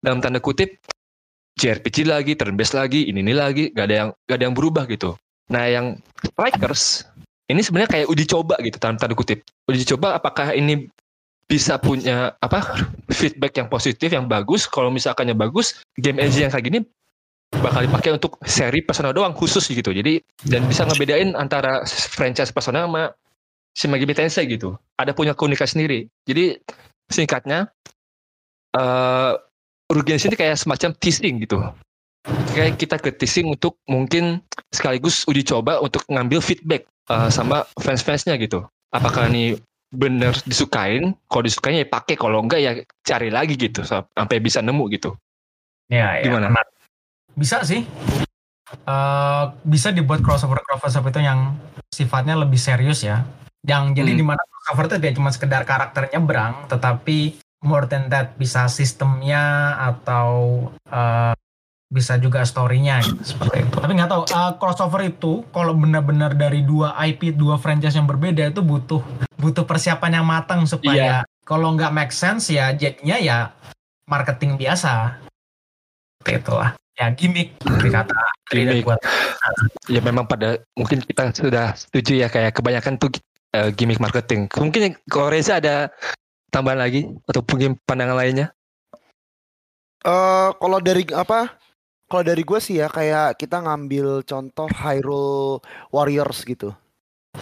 Dalam 0.00 0.24
tanda 0.24 0.40
kutip 0.40 0.80
JRPG 1.60 2.08
lagi, 2.08 2.32
turn 2.36 2.56
based 2.56 2.72
lagi, 2.72 3.04
ini 3.08 3.20
ini 3.20 3.36
lagi, 3.36 3.68
gak 3.76 3.84
ada 3.84 3.94
yang 3.94 4.08
gak 4.24 4.36
ada 4.40 4.44
yang 4.48 4.56
berubah 4.56 4.88
gitu. 4.88 5.12
Nah, 5.52 5.68
yang 5.68 6.00
Strikers 6.24 7.04
ini 7.50 7.60
sebenarnya 7.66 7.90
kayak 7.90 8.06
uji 8.06 8.24
coba 8.30 8.54
gitu 8.62 8.78
dalam 8.78 8.94
tanda 8.94 9.18
kutip. 9.18 9.42
Uji 9.66 9.82
coba 9.82 10.16
apakah 10.22 10.54
ini 10.54 10.86
bisa 11.50 11.82
punya 11.82 12.38
apa 12.38 12.62
feedback 13.10 13.58
yang 13.58 13.66
positif 13.66 14.06
yang 14.06 14.30
bagus. 14.30 14.70
Kalau 14.70 14.94
misalkannya 14.94 15.34
bagus, 15.34 15.82
game 15.98 16.22
engine 16.22 16.46
yang 16.46 16.54
kayak 16.54 16.66
gini 16.70 16.80
bakal 17.50 17.82
dipakai 17.82 18.14
untuk 18.14 18.38
seri 18.46 18.86
Persona 18.86 19.10
doang 19.10 19.34
khusus 19.34 19.66
gitu. 19.66 19.90
Jadi 19.90 20.22
dan 20.46 20.70
bisa 20.70 20.86
ngebedain 20.86 21.34
antara 21.34 21.82
franchise 22.14 22.54
Persona 22.54 22.86
sama 22.86 23.10
Shin 23.74 23.90
Megami 23.90 24.14
Tensei 24.14 24.46
gitu. 24.46 24.78
Ada 24.94 25.10
punya 25.10 25.34
keunikan 25.34 25.66
sendiri. 25.66 26.06
Jadi 26.22 26.54
singkatnya 27.10 27.66
uh, 28.78 29.34
urgensi 29.90 30.30
ini 30.30 30.38
kayak 30.38 30.56
semacam 30.56 30.94
teasing 31.02 31.42
gitu. 31.42 31.58
Kayak 32.54 32.78
kita 32.78 32.96
ke 33.00 33.10
teasing 33.10 33.50
untuk 33.50 33.76
mungkin 33.90 34.44
sekaligus 34.70 35.26
uji 35.26 35.42
coba 35.42 35.82
untuk 35.82 36.06
ngambil 36.06 36.38
feedback 36.38 36.86
uh, 37.10 37.26
sama 37.28 37.66
fans-fansnya 37.82 38.38
gitu. 38.38 38.62
Apakah 38.94 39.26
ini 39.26 39.58
bener 39.90 40.36
disukain? 40.46 41.18
Kalau 41.26 41.42
disukain 41.42 41.82
ya 41.82 41.88
pakai, 41.88 42.14
kalau 42.14 42.44
enggak 42.44 42.60
ya 42.62 42.72
cari 43.02 43.28
lagi 43.34 43.58
gitu 43.58 43.82
sampai 43.82 44.38
bisa 44.38 44.62
nemu 44.62 44.86
gitu. 44.94 45.16
Ya, 45.90 46.22
ya. 46.22 46.30
Gimana? 46.30 46.54
Bisa 47.34 47.66
sih. 47.66 47.82
Uh, 48.86 49.50
bisa 49.66 49.90
dibuat 49.90 50.22
crossover 50.22 50.62
crossover 50.62 51.10
itu 51.10 51.26
yang 51.26 51.58
sifatnya 51.90 52.38
lebih 52.38 52.60
serius 52.60 53.02
ya. 53.02 53.26
Yang 53.66 53.98
jadi 53.98 54.12
hmm. 54.14 54.20
di 54.20 54.24
mana 54.24 54.42
crossover 54.46 54.86
itu 54.86 54.96
dia 55.02 55.12
cuma 55.16 55.34
sekedar 55.34 55.66
karakternya 55.66 56.20
berang, 56.22 56.70
tetapi 56.70 57.42
more 57.60 57.84
than 57.84 58.08
that 58.08 58.36
bisa 58.40 58.66
sistemnya 58.72 59.76
atau 59.76 60.66
uh, 60.88 61.36
bisa 61.90 62.14
juga 62.22 62.46
story-nya 62.46 63.02
gitu, 63.02 63.34
seperti 63.34 63.66
itu. 63.66 63.76
Tapi 63.82 63.92
nggak 63.98 64.10
tahu 64.10 64.22
uh, 64.30 64.52
crossover 64.62 65.02
itu 65.04 65.42
kalau 65.50 65.74
benar-benar 65.74 66.38
dari 66.38 66.62
dua 66.62 66.94
IP, 67.02 67.34
dua 67.34 67.58
franchise 67.58 67.98
yang 67.98 68.06
berbeda 68.06 68.54
itu 68.54 68.62
butuh 68.62 69.02
butuh 69.36 69.66
persiapan 69.66 70.22
yang 70.22 70.26
matang 70.26 70.64
supaya 70.70 71.26
yeah. 71.26 71.42
kalau 71.42 71.74
nggak 71.74 71.90
make 71.90 72.14
sense 72.14 72.46
ya 72.48 72.70
jadinya 72.72 73.18
ya 73.18 73.38
marketing 74.06 74.54
biasa. 74.54 75.18
Seperti 76.22 76.46
itulah. 76.46 76.70
Ya 76.94 77.10
gimmick 77.10 77.58
kata 77.64 78.22
gimmick. 78.52 78.84
Buat, 78.86 79.00
ya 79.90 80.00
memang 80.04 80.30
pada 80.30 80.62
mungkin 80.76 81.00
kita 81.02 81.32
sudah 81.32 81.72
setuju 81.74 82.22
ya 82.22 82.28
kayak 82.30 82.54
kebanyakan 82.54 83.02
tuh 83.02 83.10
uh, 83.56 83.70
gimmick 83.74 83.98
marketing. 83.98 84.46
Mungkin 84.52 84.94
kalau 85.10 85.32
Reza 85.32 85.58
ada 85.58 85.90
tambahan 86.50 86.82
lagi 86.82 87.08
atau 87.24 87.40
mungkin 87.46 87.78
pandangan 87.86 88.18
lainnya? 88.18 88.52
Uh, 90.02 90.52
kalau 90.58 90.78
dari 90.82 91.06
apa? 91.14 91.56
Kalau 92.10 92.26
dari 92.26 92.42
gue 92.42 92.58
sih 92.58 92.82
ya 92.82 92.90
kayak 92.90 93.38
kita 93.38 93.62
ngambil 93.62 94.26
contoh 94.26 94.66
Hyrule 94.66 95.62
Warriors 95.94 96.42
gitu. 96.42 96.74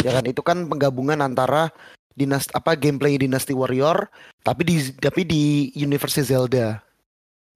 Ya 0.04 0.12
kan 0.20 0.28
itu 0.28 0.44
kan 0.44 0.68
penggabungan 0.68 1.24
antara 1.24 1.72
dinas 2.12 2.44
apa 2.52 2.76
gameplay 2.76 3.16
Dynasty 3.16 3.56
Warrior 3.56 4.10
tapi 4.44 4.66
di 4.66 4.76
tapi 5.00 5.24
di 5.24 5.72
Universe 5.72 6.20
Zelda. 6.20 6.84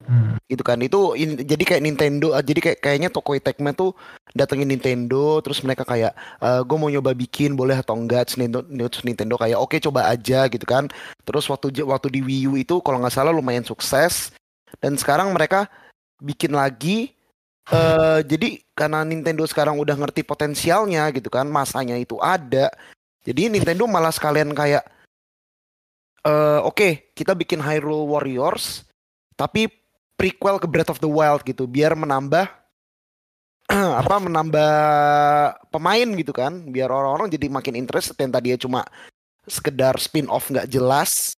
Hmm. 0.06 0.34
Gitu 0.50 0.62
kan. 0.62 0.78
Itu 0.82 1.14
in, 1.14 1.38
jadi 1.38 1.62
kayak 1.62 1.82
Nintendo 1.82 2.34
ah, 2.34 2.42
jadi 2.42 2.60
kayak 2.60 2.78
kayaknya 2.82 3.08
Tokyo 3.12 3.38
Tecmo 3.38 3.70
tuh 3.74 3.90
datengin 4.34 4.68
Nintendo 4.68 5.38
terus 5.44 5.62
mereka 5.62 5.86
kayak 5.86 6.12
e, 6.40 6.48
eh, 6.48 6.60
gue 6.64 6.76
mau 6.78 6.90
nyoba 6.90 7.12
bikin 7.14 7.54
boleh 7.54 7.78
atau 7.78 7.94
enggak 7.96 8.30
terus 8.30 8.38
Nintendo, 8.40 8.88
Nintendo 9.04 9.34
kayak 9.38 9.58
oke 9.58 9.76
okay, 9.76 9.78
coba 9.82 10.10
aja 10.10 10.46
gitu 10.50 10.64
kan. 10.66 10.88
Terus 11.22 11.46
waktu 11.48 11.84
waktu 11.84 12.08
di 12.10 12.20
Wii 12.22 12.44
U 12.50 12.54
itu 12.58 12.74
kalau 12.82 13.02
nggak 13.02 13.14
salah 13.14 13.32
lumayan 13.34 13.64
sukses 13.66 14.34
dan 14.80 14.96
sekarang 14.96 15.30
mereka 15.30 15.68
bikin 16.22 16.54
lagi 16.54 17.12
uh, 17.68 18.22
jadi 18.22 18.62
karena 18.72 19.04
Nintendo 19.04 19.44
sekarang 19.44 19.76
udah 19.78 19.94
ngerti 19.94 20.24
potensialnya 20.24 21.10
gitu 21.14 21.28
kan, 21.28 21.46
masanya 21.46 21.98
itu 21.98 22.18
ada. 22.18 22.72
Jadi 23.22 23.46
Nintendo 23.52 23.86
malah 23.86 24.10
sekalian 24.10 24.50
kayak 24.50 24.82
uh, 26.26 26.66
oke, 26.66 26.74
okay, 26.74 26.92
kita 27.14 27.38
bikin 27.38 27.62
Hyrule 27.62 28.10
Warriors 28.10 28.82
tapi 29.36 29.81
prequel 30.16 30.57
ke 30.62 30.66
Breath 30.70 30.92
of 30.92 31.01
the 31.03 31.11
Wild 31.11 31.42
gitu 31.42 31.66
biar 31.66 31.96
menambah 31.98 32.46
apa 34.03 34.16
menambah 34.18 34.72
pemain 35.70 36.09
gitu 36.18 36.33
kan 36.35 36.66
biar 36.68 36.90
orang-orang 36.90 37.31
jadi 37.31 37.46
makin 37.48 37.79
interest 37.79 38.12
yang 38.18 38.33
tadinya 38.35 38.59
cuma 38.59 38.81
sekedar 39.46 39.98
spin 39.98 40.31
off 40.31 40.51
nggak 40.51 40.70
jelas 40.70 41.35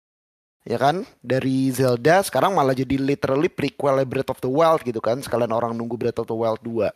ya 0.63 0.79
kan 0.79 1.03
dari 1.19 1.71
Zelda 1.75 2.23
sekarang 2.23 2.55
malah 2.55 2.75
jadi 2.75 2.95
literally 2.95 3.51
prequel 3.51 4.03
Breath 4.07 4.31
of 4.31 4.39
the 4.39 4.51
Wild 4.51 4.83
gitu 4.87 5.03
kan 5.03 5.19
sekalian 5.19 5.51
orang 5.51 5.75
nunggu 5.75 5.99
Breath 5.99 6.23
of 6.23 6.27
the 6.27 6.35
Wild 6.35 6.63
2 6.63 6.87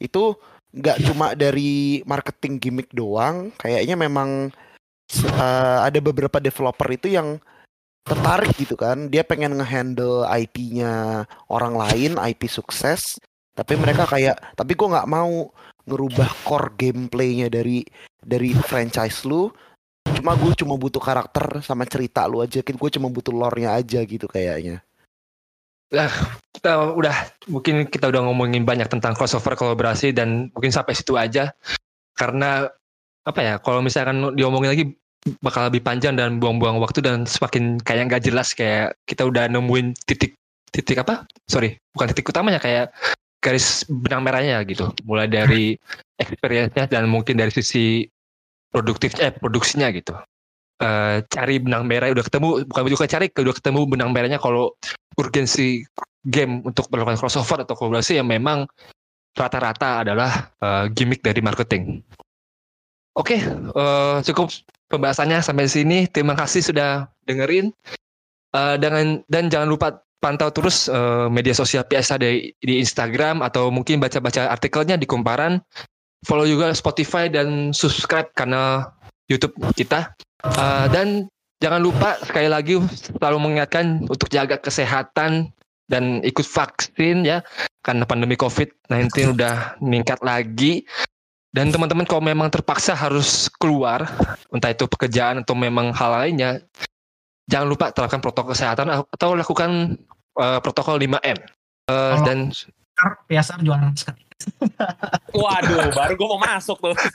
itu 0.00 0.36
nggak 0.72 0.98
cuma 1.04 1.36
dari 1.36 2.00
marketing 2.08 2.56
gimmick 2.56 2.88
doang 2.92 3.52
kayaknya 3.60 3.96
memang 3.96 4.48
uh, 5.36 5.78
ada 5.84 5.98
beberapa 6.00 6.40
developer 6.40 6.88
itu 6.88 7.12
yang 7.12 7.36
tertarik 8.02 8.52
gitu 8.58 8.74
kan. 8.74 9.08
Dia 9.08 9.22
pengen 9.22 9.58
ngehandle 9.58 10.26
IP-nya 10.26 11.24
orang 11.48 11.74
lain 11.78 12.18
IP 12.18 12.50
sukses. 12.50 13.18
Tapi 13.52 13.76
mereka 13.76 14.08
kayak 14.08 14.56
tapi 14.56 14.72
gue 14.72 14.88
nggak 14.88 15.10
mau 15.10 15.52
ngerubah 15.84 16.30
core 16.46 16.72
gameplaynya 16.78 17.52
dari 17.52 17.84
dari 18.22 18.54
franchise 18.54 19.26
lu. 19.26 19.50
Cuma 20.02 20.34
gue 20.34 20.52
cuma 20.58 20.74
butuh 20.74 21.02
karakter 21.02 21.62
sama 21.62 21.86
cerita 21.86 22.26
lu 22.26 22.42
aja. 22.42 22.62
Gue 22.62 22.90
cuma 22.90 23.10
butuh 23.10 23.34
lore-nya 23.34 23.76
aja 23.76 24.02
gitu 24.02 24.26
kayaknya. 24.26 24.82
Nah, 25.92 26.08
kita 26.56 26.96
udah 26.96 27.16
mungkin 27.52 27.84
kita 27.84 28.08
udah 28.08 28.24
ngomongin 28.24 28.64
banyak 28.64 28.88
tentang 28.88 29.12
crossover 29.12 29.52
kolaborasi 29.52 30.16
dan 30.16 30.48
mungkin 30.56 30.72
sampai 30.72 30.96
situ 30.96 31.20
aja. 31.20 31.52
Karena 32.16 32.64
apa 33.22 33.40
ya 33.44 33.54
kalau 33.60 33.84
misalkan 33.84 34.34
diomongin 34.34 34.72
lagi 34.72 34.84
bakal 35.42 35.70
lebih 35.70 35.82
panjang 35.86 36.18
dan 36.18 36.42
buang-buang 36.42 36.82
waktu 36.82 36.98
dan 36.98 37.24
semakin 37.24 37.78
kayak 37.86 38.10
nggak 38.10 38.22
jelas 38.26 38.50
kayak 38.54 38.98
kita 39.06 39.22
udah 39.22 39.46
nemuin 39.46 39.94
titik 40.06 40.34
titik 40.74 40.98
apa? 41.02 41.26
Sorry 41.46 41.78
bukan 41.94 42.10
titik 42.10 42.32
utamanya 42.32 42.58
kayak 42.58 42.90
garis 43.42 43.86
benang 43.86 44.26
merahnya 44.26 44.62
gitu. 44.66 44.90
Mulai 45.06 45.30
dari 45.30 45.78
experience-nya 46.22 46.90
dan 46.90 47.06
mungkin 47.06 47.38
dari 47.38 47.50
sisi 47.54 48.06
produktif 48.70 49.14
eh 49.18 49.30
produksinya 49.30 49.90
gitu. 49.94 50.14
Uh, 50.82 51.22
cari 51.30 51.62
benang 51.62 51.86
merah 51.86 52.10
udah 52.10 52.26
ketemu 52.26 52.66
bukan 52.66 52.82
juga 52.90 53.06
cari 53.06 53.30
udah 53.30 53.54
ketemu 53.54 53.80
benang 53.86 54.10
merahnya. 54.10 54.42
Kalau 54.42 54.74
urgensi 55.14 55.86
game 56.26 56.62
untuk 56.62 56.86
melakukan 56.90 57.18
crossover 57.18 57.62
atau 57.62 57.74
kolaborasi 57.74 58.18
yang 58.18 58.30
memang 58.30 58.66
rata-rata 59.34 60.06
adalah 60.06 60.50
uh, 60.62 60.86
gimmick 60.90 61.22
dari 61.22 61.38
marketing. 61.42 62.02
Oke, 63.12 63.36
okay, 63.36 63.40
uh, 63.76 64.24
cukup 64.24 64.48
pembahasannya 64.88 65.44
sampai 65.44 65.68
sini. 65.68 66.08
Terima 66.08 66.32
kasih 66.32 66.64
sudah 66.64 67.12
dengerin. 67.28 67.68
Uh, 68.52 68.76
dengan 68.80 69.20
dan 69.28 69.52
jangan 69.52 69.68
lupa 69.68 70.00
pantau 70.20 70.48
terus 70.48 70.88
uh, 70.88 71.28
media 71.28 71.52
sosial 71.52 71.84
PSA 71.84 72.16
di, 72.16 72.56
di 72.64 72.80
Instagram 72.80 73.44
atau 73.44 73.68
mungkin 73.68 74.00
baca-baca 74.00 74.48
artikelnya 74.48 74.96
di 74.96 75.04
Kumparan. 75.04 75.60
Follow 76.24 76.48
juga 76.48 76.72
Spotify 76.72 77.28
dan 77.28 77.76
subscribe 77.76 78.32
kanal 78.32 78.94
YouTube 79.28 79.56
kita. 79.76 80.14
Uh, 80.40 80.88
dan 80.88 81.28
jangan 81.60 81.84
lupa 81.84 82.16
sekali 82.24 82.48
lagi 82.48 82.80
selalu 83.20 83.38
mengingatkan 83.44 84.08
untuk 84.08 84.32
jaga 84.32 84.56
kesehatan 84.56 85.52
dan 85.90 86.24
ikut 86.24 86.48
vaksin 86.48 87.28
ya 87.28 87.44
karena 87.84 88.08
pandemi 88.08 88.38
COVID-19 88.40 89.36
udah 89.36 89.76
meningkat 89.82 90.22
lagi 90.24 90.86
dan 91.52 91.68
teman-teman 91.68 92.08
kalau 92.08 92.24
memang 92.24 92.48
terpaksa 92.48 92.96
harus 92.96 93.52
keluar, 93.60 94.08
entah 94.48 94.72
itu 94.72 94.88
pekerjaan 94.88 95.44
atau 95.44 95.52
memang 95.52 95.92
hal 95.92 96.10
lainnya, 96.24 96.64
jangan 97.44 97.68
lupa 97.68 97.92
terapkan 97.92 98.24
protokol 98.24 98.56
kesehatan 98.56 98.88
atau 98.88 99.36
lakukan 99.36 100.00
uh, 100.40 100.58
protokol 100.64 100.96
5M. 100.96 101.12
Uh, 101.12 101.92
eh, 101.92 102.12
kalau, 102.16 102.24
dan 102.24 102.38
PSR, 102.48 103.10
PSR 103.28 103.60
jual 103.60 103.78
masker. 103.84 104.14
Waduh, 105.36 105.92
baru 105.92 106.12
gue 106.16 106.28
mau 106.32 106.40
masuk 106.40 106.80
tuh. 106.80 106.96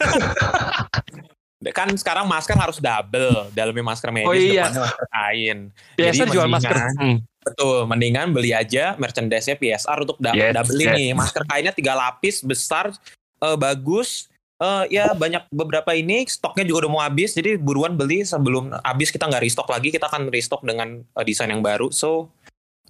kan 1.73 1.89
sekarang 1.97 2.29
masker 2.29 2.53
harus 2.53 2.77
double, 2.77 3.49
dalamnya 3.51 3.83
masker 3.83 4.13
medis, 4.13 4.29
Oh 4.29 4.37
iya. 4.37 4.69
depannya 4.69 4.81
masker 4.85 5.05
kain. 5.09 5.57
Biasa 5.97 6.21
Jadi 6.21 6.31
jual 6.31 6.47
masker. 6.47 6.75
Hmm. 7.01 7.17
Betul, 7.47 7.79
mendingan 7.87 8.27
beli 8.35 8.51
aja 8.51 8.93
merchandise-nya 8.99 9.55
PSR 9.57 9.97
untuk 10.03 10.17
da- 10.21 10.35
Yes, 10.37 10.53
double 10.53 10.77
yes. 10.77 10.87
ini. 10.93 11.05
Masker 11.17 11.43
kainnya 11.49 11.73
tiga 11.73 11.97
lapis, 11.97 12.45
besar, 12.45 12.93
eh, 13.41 13.57
bagus. 13.57 14.29
Eh, 14.57 14.97
ya 14.97 15.13
banyak 15.13 15.45
beberapa 15.53 15.93
ini 15.93 16.25
stoknya 16.25 16.65
juga 16.65 16.85
udah 16.85 16.91
mau 16.91 17.01
habis, 17.05 17.37
jadi 17.37 17.61
buruan 17.61 17.93
beli 17.93 18.25
sebelum 18.25 18.73
habis 18.81 19.13
kita 19.13 19.29
nggak 19.29 19.45
restock 19.45 19.69
lagi, 19.69 19.93
kita 19.93 20.09
akan 20.09 20.33
restock 20.33 20.65
dengan 20.65 21.05
eh, 21.05 21.25
desain 21.25 21.49
yang 21.49 21.61
baru. 21.61 21.93
So 21.93 22.33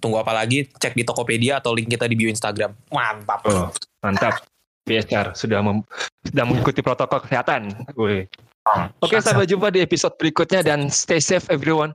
tunggu 0.00 0.22
apa 0.22 0.32
lagi? 0.32 0.64
Cek 0.64 0.96
di 0.96 1.04
Tokopedia 1.04 1.60
atau 1.60 1.76
link 1.76 1.92
kita 1.92 2.08
di 2.08 2.16
bio 2.16 2.30
Instagram. 2.30 2.72
Mantap. 2.88 3.44
Oh, 3.44 3.68
mantap. 4.00 4.40
PSR 4.88 5.36
sudah 5.36 5.60
mem- 5.60 5.84
sudah 6.24 6.44
mengikuti 6.48 6.80
protokol 6.80 7.20
kesehatan. 7.20 7.76
Wih. 7.92 8.24
Oke, 9.04 9.20
sampai 9.20 9.44
jumpa 9.48 9.68
di 9.68 9.84
episode 9.84 10.16
berikutnya 10.16 10.64
dan 10.64 10.88
stay 10.88 11.20
safe 11.20 11.44
everyone. 11.52 11.92